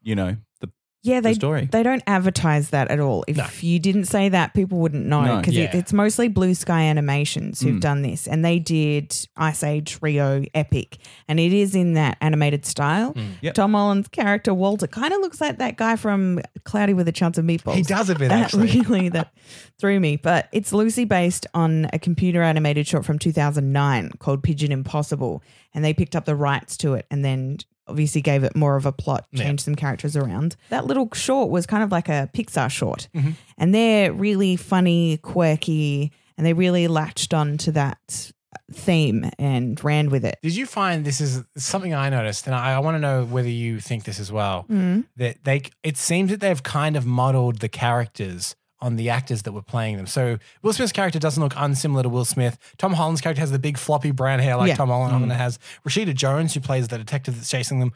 you 0.04 0.16
know, 0.16 0.36
the 0.62 0.70
yeah, 1.02 1.20
they 1.20 1.34
story. 1.34 1.68
they 1.72 1.84
don't 1.84 2.04
advertise 2.08 2.70
that 2.70 2.90
at 2.90 3.00
all. 3.02 3.26
If 3.28 3.62
you 3.62 3.78
didn't 3.78 4.06
say 4.06 4.30
that, 4.30 4.54
people 4.54 4.78
wouldn't 4.80 5.06
know 5.06 5.24
No. 5.26 5.38
because 5.40 5.54
Yeah. 5.56 5.76
it's 5.76 5.92
mostly 5.92 6.30
Blue 6.30 6.54
Sky 6.54 6.84
Animations 6.84 7.60
who've 7.60 7.76
Mm. 7.76 7.82
done 7.82 8.02
this, 8.04 8.26
and 8.26 8.44
they 8.46 8.58
did 8.60 9.14
Ice 9.36 9.64
Age 9.64 9.98
Rio 10.02 10.46
Epic, 10.54 10.98
and 11.28 11.42
it 11.42 11.52
is 11.52 11.76
in 11.76 11.94
that 11.96 12.18
animated 12.22 12.66
style. 12.66 13.14
Yep. 13.42 13.54
Tom 13.54 13.74
Holland's 13.74 14.08
character 14.08 14.54
Walter 14.54 14.88
kind 14.88 15.14
of 15.14 15.20
looks 15.20 15.42
like 15.42 15.58
that 15.58 15.76
guy 15.76 15.98
from 15.98 16.40
Cloudy 16.64 16.94
with 16.94 17.10
a 17.10 17.12
Chance 17.12 17.38
of 17.38 17.44
Meatballs. 17.44 17.76
He 17.76 17.82
does 17.84 18.10
a 18.10 18.16
bit, 18.16 18.30
That 18.30 18.44
actually. 18.46 18.80
really 18.82 19.10
that 19.18 19.34
threw 19.80 20.00
me, 20.00 20.16
but 20.16 20.48
it's 20.54 20.72
loosely 20.72 21.04
based 21.04 21.46
on 21.54 21.88
a 21.92 22.00
computer 22.00 22.42
animated 22.42 22.88
short 22.88 23.04
from 23.06 23.20
2009 23.20 24.12
called 24.20 24.42
Pigeon 24.42 24.72
Impossible, 24.72 25.44
and 25.74 25.84
they 25.84 25.94
picked 25.94 26.16
up 26.16 26.24
the 26.24 26.36
rights 26.36 26.78
to 26.78 26.94
it 26.94 27.06
and 27.12 27.26
then 27.26 27.58
obviously 27.88 28.22
gave 28.22 28.44
it 28.44 28.56
more 28.56 28.76
of 28.76 28.86
a 28.86 28.92
plot, 28.92 29.26
Yeah. 29.32 29.44
changed 29.44 29.64
some 29.64 29.76
characters 29.76 30.16
around. 30.16 30.56
That 30.70 30.86
little 30.86 31.10
short 31.14 31.50
was 31.50 31.66
kind 31.66 31.84
of 31.84 31.92
like 31.92 32.10
a 32.10 32.30
Pixar 32.34 32.70
short, 32.70 33.08
Mm-hmm. 33.16 33.32
and 33.58 33.74
they're 33.76 34.12
really 34.14 34.56
funny, 34.56 35.18
quirky, 35.18 36.12
and 36.38 36.46
they 36.48 36.54
really 36.54 36.88
latched 36.88 37.34
on 37.34 37.58
to 37.60 37.72
that 37.74 38.32
theme 38.72 39.30
and 39.38 39.84
ran 39.84 40.10
with 40.10 40.24
it. 40.26 40.38
Did 40.42 40.56
you 40.56 40.66
find 40.66 41.06
this 41.06 41.20
is 41.22 41.44
something 41.58 41.94
I 41.94 42.10
noticed, 42.10 42.46
and 42.48 42.56
I, 42.56 42.74
I 42.74 42.80
want 42.80 42.96
to 42.96 43.00
know 43.00 43.26
whether 43.26 43.50
you 43.50 43.80
think 43.80 44.04
this 44.06 44.20
as 44.20 44.32
well? 44.32 44.66
Mm. 44.70 45.06
That 45.18 45.44
they, 45.44 45.64
it 45.84 45.98
seems 45.98 46.32
that 46.32 46.40
they've 46.40 46.62
kind 46.64 46.96
of 46.96 47.06
modeled 47.06 47.60
the 47.60 47.70
characters 47.70 48.56
on 48.84 48.96
the 48.98 49.10
actors 49.10 49.44
that 49.44 49.52
were 49.54 49.62
playing 49.62 49.98
them. 49.98 50.06
So 50.08 50.38
Will 50.62 50.74
Smith's 50.74 50.92
character 50.92 51.18
doesn't 51.20 51.42
look 51.42 51.54
unsimilar 51.56 52.04
to 52.04 52.10
Will 52.10 52.26
Smith. 52.26 52.58
Tom 52.78 52.94
Holland's 52.94 53.22
character 53.22 53.40
has 53.40 53.52
the 53.52 53.60
big 53.60 53.78
floppy 53.78 54.12
brown 54.12 54.40
hair 54.40 54.56
like 54.58 54.68
Yeah. 54.70 54.76
Tom 54.76 54.90
Holland 54.90 55.32
Mm. 55.32 55.36
has. 55.36 55.58
Rashida 55.88 56.14
Jones, 56.14 56.54
who 56.54 56.60
plays 56.60 56.88
the 56.90 56.98
detective 56.98 57.36
that's 57.36 57.50
chasing 57.50 57.80
them, 57.80 57.94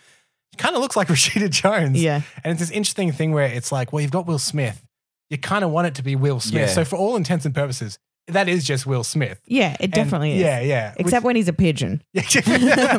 kind 0.57 0.75
of 0.75 0.81
looks 0.81 0.95
like 0.95 1.07
Rashida 1.15 1.49
Jones. 1.49 2.01
Yeah. 2.01 2.21
And 2.43 2.51
it's 2.51 2.61
this 2.61 2.71
interesting 2.71 3.11
thing 3.11 3.31
where 3.33 3.45
it's 3.47 3.71
like, 3.71 3.91
well, 3.93 4.01
you've 4.01 4.11
got 4.11 4.25
Will 4.25 4.39
Smith. 4.39 4.83
You 5.29 5.37
kind 5.37 5.63
of 5.65 5.71
want 5.71 5.87
it 5.87 5.95
to 5.95 6.03
be 6.03 6.15
Will 6.15 6.39
Smith. 6.39 6.69
Yeah. 6.69 6.73
So 6.73 6.85
for 6.85 6.95
all 6.95 7.15
intents 7.17 7.45
and 7.45 7.53
purposes, 7.53 7.99
that 8.29 8.49
is 8.49 8.65
just 8.65 8.85
Will 8.85 9.05
Smith. 9.05 9.39
Yeah, 9.45 9.73
it 9.73 9.83
And- 9.83 9.93
definitely 9.93 10.33
is. 10.35 10.41
Yeah, 10.41 10.59
yeah. 10.59 10.93
Except 10.97 11.23
when 11.25 11.35
he's 11.37 11.47
a 11.47 11.53
pigeon. 11.53 12.01
Which, 12.13 12.37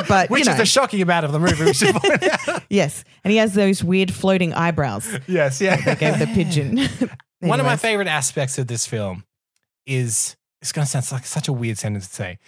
but 0.08 0.30
which 0.30 0.38
you 0.38 0.42
is 0.42 0.46
know. 0.48 0.56
the 0.56 0.64
shocking 0.66 1.02
amount 1.02 1.26
of 1.26 1.32
the 1.32 1.38
movie. 1.38 1.64
We 1.66 1.72
should 1.74 1.94
point 1.94 2.22
out. 2.48 2.62
Yes, 2.70 3.04
and 3.24 3.30
he 3.30 3.36
has 3.38 3.52
those 3.54 3.82
weird 3.84 4.12
floating 4.12 4.54
eyebrows. 4.54 5.06
yes, 5.26 5.60
yeah. 5.60 5.76
They 5.82 5.96
gave 5.96 6.18
the 6.18 6.26
pigeon. 6.28 6.78
One 7.40 7.60
of 7.60 7.66
my 7.66 7.76
favorite 7.76 8.08
aspects 8.08 8.58
of 8.58 8.66
this 8.66 8.86
film 8.86 9.24
is 9.86 10.36
it's 10.60 10.72
going 10.72 10.84
to 10.86 10.90
sound 10.90 11.10
like 11.12 11.26
such 11.26 11.48
a 11.48 11.52
weird 11.52 11.78
sentence 11.78 12.08
to 12.08 12.14
say. 12.14 12.38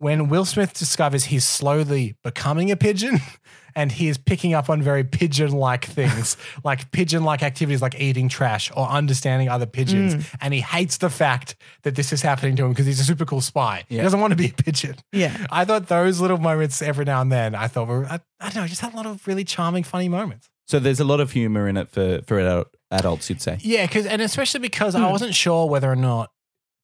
When 0.00 0.28
Will 0.28 0.44
Smith 0.44 0.74
discovers 0.74 1.24
he's 1.24 1.44
slowly 1.44 2.14
becoming 2.22 2.70
a 2.70 2.76
pigeon 2.76 3.18
and 3.74 3.90
he 3.90 4.08
is 4.08 4.16
picking 4.16 4.54
up 4.54 4.70
on 4.70 4.80
very 4.80 5.02
pigeon 5.02 5.50
like 5.52 5.86
things, 5.86 6.36
like 6.62 6.92
pigeon 6.92 7.24
like 7.24 7.42
activities 7.42 7.82
like 7.82 7.98
eating 8.00 8.28
trash 8.28 8.70
or 8.76 8.86
understanding 8.86 9.48
other 9.48 9.66
pigeons. 9.66 10.14
Mm. 10.14 10.34
And 10.40 10.54
he 10.54 10.60
hates 10.60 10.98
the 10.98 11.10
fact 11.10 11.56
that 11.82 11.96
this 11.96 12.12
is 12.12 12.22
happening 12.22 12.54
to 12.56 12.64
him 12.64 12.70
because 12.70 12.86
he's 12.86 13.00
a 13.00 13.04
super 13.04 13.24
cool 13.24 13.40
spy. 13.40 13.84
He 13.88 13.96
doesn't 13.96 14.20
want 14.20 14.32
to 14.32 14.36
be 14.36 14.50
a 14.50 14.62
pigeon. 14.62 14.96
Yeah. 15.12 15.46
I 15.50 15.64
thought 15.64 15.88
those 15.88 16.20
little 16.20 16.38
moments 16.38 16.80
every 16.80 17.04
now 17.04 17.20
and 17.20 17.32
then, 17.32 17.54
I 17.56 17.66
thought 17.66 17.88
were, 17.88 18.06
I, 18.06 18.20
I 18.38 18.50
don't 18.50 18.62
know, 18.62 18.68
just 18.68 18.82
had 18.82 18.92
a 18.92 18.96
lot 18.96 19.06
of 19.06 19.26
really 19.26 19.44
charming, 19.44 19.82
funny 19.82 20.08
moments. 20.08 20.48
So 20.68 20.78
there's 20.78 21.00
a 21.00 21.04
lot 21.04 21.18
of 21.20 21.32
humor 21.32 21.66
in 21.66 21.76
it 21.76 21.88
for 21.88 22.20
for 22.26 22.38
adult, 22.38 22.68
adults, 22.90 23.28
you'd 23.30 23.40
say. 23.42 23.58
Yeah, 23.60 23.86
because 23.86 24.06
and 24.06 24.20
especially 24.22 24.60
because 24.60 24.94
Hmm. 24.94 25.02
I 25.04 25.10
wasn't 25.10 25.34
sure 25.34 25.66
whether 25.68 25.90
or 25.90 25.96
not 25.96 26.30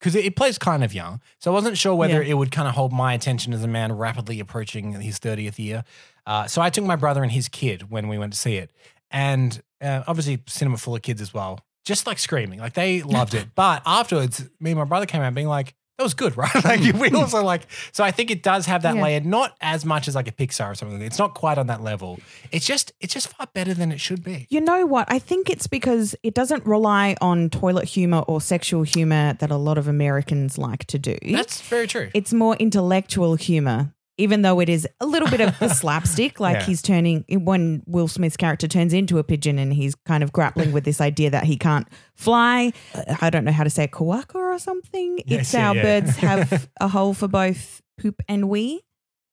because 0.01 0.15
it, 0.17 0.25
it 0.25 0.37
plays 0.37 0.59
kind 0.59 0.83
of 0.83 0.93
young, 0.95 1.21
so 1.41 1.51
I 1.51 1.55
wasn't 1.55 1.77
sure 1.79 1.95
whether 1.95 2.23
Yeah. 2.23 2.31
it 2.31 2.35
would 2.35 2.51
kind 2.51 2.67
of 2.69 2.75
hold 2.75 2.93
my 2.93 3.13
attention 3.15 3.53
as 3.53 3.63
a 3.63 3.69
man 3.69 3.93
rapidly 3.93 4.41
approaching 4.41 4.93
his 5.01 5.19
thirtieth 5.19 5.59
year. 5.59 5.85
Uh, 6.27 6.47
so 6.47 6.63
I 6.63 6.71
took 6.71 6.85
my 6.85 6.97
brother 6.97 7.23
and 7.23 7.31
his 7.31 7.49
kid 7.49 7.91
when 7.91 8.09
we 8.09 8.19
went 8.19 8.33
to 8.33 8.39
see 8.39 8.57
it, 8.57 8.71
and 9.11 9.63
uh, 9.83 10.03
obviously 10.07 10.43
cinema 10.47 10.79
full 10.79 10.95
of 10.97 11.03
kids 11.03 11.21
as 11.21 11.35
well, 11.35 11.61
just 11.85 12.07
like 12.07 12.19
screaming, 12.19 12.61
like 12.61 12.73
they 12.73 13.03
loved 13.03 13.35
it. 13.35 13.49
But 13.55 13.83
afterwards, 13.85 14.49
me 14.61 14.71
and 14.71 14.79
my 14.79 14.85
brother 14.87 15.07
came 15.07 15.21
out 15.23 15.35
being 15.35 15.49
like. 15.49 15.75
That 15.99 16.03
was 16.05 16.15
good, 16.15 16.37
right? 16.37 16.65
like 16.65 16.81
we 16.95 17.11
also 17.11 17.43
like, 17.43 17.67
so 17.93 18.03
I 18.03 18.11
think 18.11 18.31
it 18.31 18.43
does 18.43 18.67
have 18.67 18.83
that 18.83 18.97
Yeah. 18.97 19.03
layer, 19.03 19.21
not 19.21 19.57
as 19.61 19.85
much 19.85 20.09
as 20.09 20.15
like 20.17 20.27
a 20.27 20.33
Pixar 20.33 20.73
or 20.73 20.75
something. 20.75 21.01
It's 21.01 21.19
not 21.19 21.35
quite 21.35 21.57
on 21.57 21.69
that 21.69 21.83
level. 21.83 22.19
It's 22.51 22.67
just, 22.67 22.93
it's 23.01 23.15
just 23.15 23.29
far 23.29 23.47
better 23.55 23.75
than 23.75 23.93
it 23.93 24.01
should 24.01 24.25
be. 24.25 24.47
You 24.51 24.61
know 24.61 24.87
what? 24.87 25.07
I 25.11 25.19
think 25.21 25.49
it's 25.49 25.67
because 25.69 26.17
it 26.25 26.35
doesn't 26.35 26.67
rely 26.67 27.17
on 27.21 27.49
toilet 27.49 27.85
humor 27.85 28.19
or 28.27 28.41
sexual 28.41 28.83
humor 28.83 29.35
that 29.35 29.51
a 29.53 29.57
lot 29.57 29.79
of 29.79 29.87
Americans 29.87 30.59
like 30.59 30.85
to 30.87 30.99
do. 30.99 31.17
That's 31.23 31.61
very 31.61 31.87
true. 31.87 32.11
it's 32.13 32.33
more 32.33 32.57
intellectual 32.57 33.37
humor, 33.37 33.95
even 34.17 34.43
though 34.43 34.61
it 34.61 34.69
is 34.69 34.87
a 35.01 35.07
little 35.07 35.29
bit 35.29 35.41
of 35.41 35.59
the 35.59 35.69
slapstick. 35.75 36.39
Like 36.41 36.57
Yeah. 36.57 36.65
he's 36.67 36.83
turning 36.83 37.25
when 37.29 37.83
Will 37.87 38.09
Smith's 38.09 38.37
character 38.37 38.69
turns 38.69 38.93
into 38.93 39.19
a 39.19 39.25
pigeon 39.25 39.59
and 39.59 39.73
he's 39.73 39.95
kind 40.07 40.23
of 40.23 40.33
grappling 40.33 40.73
with 40.73 40.85
this 40.85 41.01
idea 41.01 41.31
that 41.31 41.45
he 41.45 41.57
can't 41.57 41.89
fly. 42.15 42.73
I 43.21 43.31
don't 43.31 43.45
know 43.45 43.53
how 43.53 43.65
to 43.65 43.71
say 43.71 43.85
it, 43.85 43.91
kawaka 43.91 44.37
or 44.37 44.59
something. 44.59 45.21
Yes, 45.27 45.41
it's 45.41 45.55
yeah, 45.55 45.69
our 45.69 45.77
yeah. 45.77 45.83
birds 45.83 46.17
have 46.17 46.69
a 46.81 46.89
hole 46.89 47.15
for 47.15 47.29
both 47.29 47.83
poop 47.99 48.23
and 48.29 48.49
wee. 48.49 48.83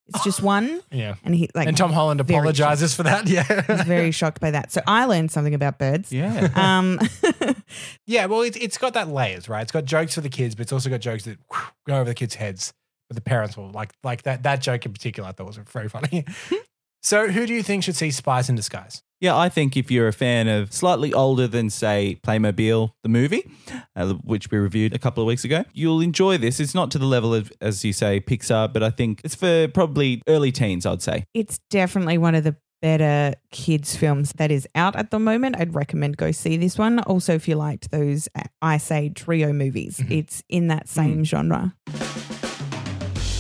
It's 0.07 0.23
just 0.25 0.41
one. 0.41 0.81
Yeah. 0.91 1.15
And 1.23 1.33
he 1.33 1.49
like 1.55 1.69
and 1.69 1.77
Tom 1.77 1.93
Holland 1.93 2.19
apologizes 2.19 2.93
for 2.93 3.03
that. 3.03 3.27
Yeah. 3.29 3.43
He's 3.61 3.83
very 3.83 4.11
shocked 4.11 4.41
by 4.41 4.51
that. 4.51 4.71
So 4.71 4.81
I 4.85 5.05
learned 5.05 5.31
something 5.31 5.53
about 5.53 5.79
birds. 5.79 6.11
Yeah. 6.11 6.49
Um, 6.55 6.99
yeah. 8.05 8.25
Well, 8.25 8.41
it's, 8.41 8.57
it's 8.57 8.77
got 8.77 8.93
that 8.95 9.07
layers, 9.07 9.47
right? 9.47 9.61
It's 9.61 9.71
got 9.71 9.85
jokes 9.85 10.15
for 10.15 10.21
the 10.21 10.27
kids, 10.29 10.53
but 10.55 10.63
it's 10.63 10.73
also 10.73 10.89
got 10.89 10.99
jokes 10.99 11.23
that 11.25 11.37
whew, 11.49 11.61
go 11.87 11.95
over 11.95 12.05
the 12.09 12.13
kids' 12.15 12.35
heads. 12.35 12.73
But 13.11 13.15
the 13.15 13.21
parents 13.29 13.57
will 13.57 13.69
like 13.71 13.91
like 14.05 14.23
that 14.23 14.43
that 14.43 14.61
joke 14.61 14.85
in 14.85 14.93
particular. 14.93 15.27
I 15.27 15.33
thought 15.33 15.45
was 15.45 15.57
very 15.57 15.89
funny. 15.89 16.23
so, 17.03 17.27
who 17.27 17.45
do 17.45 17.53
you 17.53 17.61
think 17.61 17.83
should 17.83 17.97
see 17.97 18.09
Spies 18.09 18.47
in 18.47 18.55
Disguise? 18.55 19.03
Yeah, 19.19 19.37
I 19.37 19.49
think 19.49 19.75
if 19.75 19.91
you're 19.91 20.07
a 20.07 20.13
fan 20.13 20.47
of 20.47 20.71
slightly 20.71 21.13
older 21.13 21.45
than, 21.45 21.69
say, 21.69 22.21
Playmobil, 22.23 22.93
the 23.03 23.09
movie, 23.09 23.51
uh, 23.97 24.13
which 24.13 24.49
we 24.49 24.59
reviewed 24.59 24.95
a 24.95 24.97
couple 24.97 25.21
of 25.21 25.27
weeks 25.27 25.43
ago, 25.43 25.65
you'll 25.73 25.99
enjoy 25.99 26.37
this. 26.37 26.61
It's 26.61 26.73
not 26.73 26.89
to 26.91 26.97
the 26.97 27.05
level 27.05 27.35
of, 27.35 27.51
as 27.59 27.83
you 27.83 27.91
say, 27.91 28.21
Pixar, 28.21 28.71
but 28.71 28.81
I 28.81 28.91
think 28.91 29.19
it's 29.25 29.35
for 29.35 29.67
probably 29.67 30.23
early 30.29 30.53
teens, 30.53 30.85
I'd 30.85 31.01
say. 31.01 31.25
it's 31.33 31.59
definitely 31.69 32.17
one 32.17 32.33
of 32.33 32.45
the 32.45 32.55
better 32.81 33.35
kids 33.51 33.95
films 33.95 34.33
that 34.37 34.51
is 34.51 34.67
out 34.75 34.95
at 34.95 35.11
the 35.11 35.19
moment. 35.19 35.55
I'd 35.59 35.75
recommend 35.75 36.17
go 36.17 36.31
see 36.31 36.57
this 36.57 36.77
one. 36.77 36.99
Also, 37.01 37.35
if 37.35 37.47
you 37.47 37.55
liked 37.55 37.91
those 37.91 38.27
uh, 38.35 38.43
Ice 38.61 38.91
Age 38.91 39.27
Rio 39.27 39.53
movies, 39.53 40.03
it's 40.09 40.43
in 40.49 40.67
that 40.67 40.89
same 40.89 41.23
genre. 41.23 41.75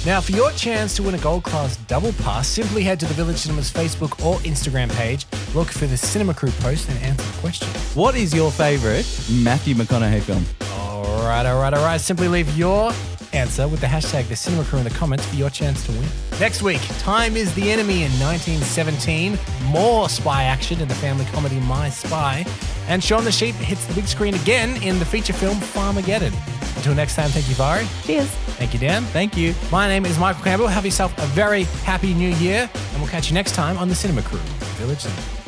Now, 0.03 0.19
for 0.19 0.31
your 0.31 0.49
chance 0.53 0.95
to 0.95 1.03
win 1.03 1.13
a 1.13 1.19
gold 1.19 1.43
class 1.43 1.77
double 1.85 2.11
pass, 2.13 2.47
simply 2.47 2.81
head 2.81 2.99
to 3.01 3.05
the 3.05 3.13
Village 3.13 3.37
Cinemas 3.37 3.71
Facebook 3.71 4.25
or 4.25 4.39
Instagram 4.39 4.91
page, 4.95 5.27
look 5.53 5.67
for 5.67 5.85
the 5.85 5.95
Cinema 5.95 6.33
Crew 6.33 6.49
post, 6.59 6.89
and 6.89 6.97
answer 7.03 7.23
the 7.23 7.37
question. 7.37 7.67
What 7.93 8.15
is 8.15 8.33
your 8.33 8.49
favorite 8.49 9.05
Matthew 9.31 9.75
McConaughey 9.75 10.21
film? 10.21 10.43
All 10.71 11.03
right, 11.27 11.45
all 11.45 11.61
right, 11.61 11.71
all 11.71 11.85
right. 11.85 12.01
Simply 12.01 12.27
leave 12.27 12.49
your 12.57 12.91
answer 13.33 13.67
with 13.67 13.79
the 13.79 13.85
hashtag 13.85 14.27
the 14.27 14.35
Cinema 14.35 14.63
Crew 14.63 14.79
in 14.79 14.85
the 14.85 14.89
comments 14.89 15.23
for 15.27 15.35
your 15.35 15.51
chance 15.51 15.85
to 15.85 15.91
win. 15.91 16.07
Next 16.39 16.63
week, 16.63 16.81
Time 16.97 17.37
is 17.37 17.53
the 17.53 17.69
Enemy 17.69 18.01
in 18.01 18.11
1917. 18.13 19.37
More 19.65 20.09
spy 20.09 20.45
action 20.45 20.81
in 20.81 20.87
the 20.87 20.95
family 20.95 21.25
comedy 21.25 21.59
My 21.59 21.91
Spy. 21.91 22.43
And 22.91 23.01
Shaun 23.01 23.23
the 23.23 23.31
Sheep 23.31 23.55
hits 23.55 23.85
the 23.85 23.93
big 23.93 24.05
screen 24.05 24.33
again 24.33 24.83
in 24.83 24.99
the 24.99 25.05
feature 25.05 25.31
film 25.31 25.55
Farmageddon. 25.59 26.33
Until 26.75 26.93
next 26.93 27.15
time, 27.15 27.29
thank 27.29 27.47
you, 27.47 27.55
Vari. 27.55 27.87
Cheers. 28.03 28.27
Thank 28.57 28.73
you, 28.73 28.81
Dan. 28.81 29.03
Thank 29.03 29.37
you. 29.37 29.55
My 29.71 29.87
name 29.87 30.05
is 30.05 30.19
Michael 30.19 30.43
Campbell. 30.43 30.67
Have 30.67 30.83
yourself 30.83 31.17
a 31.17 31.25
very 31.27 31.63
happy 31.85 32.13
new 32.13 32.31
year, 32.35 32.69
and 32.73 33.01
we'll 33.01 33.09
catch 33.09 33.29
you 33.29 33.33
next 33.33 33.55
time 33.55 33.77
on 33.77 33.87
the 33.87 33.95
Cinema 33.95 34.23
Crew, 34.23 34.39
Village 34.75 34.99
Cinema. 34.99 35.40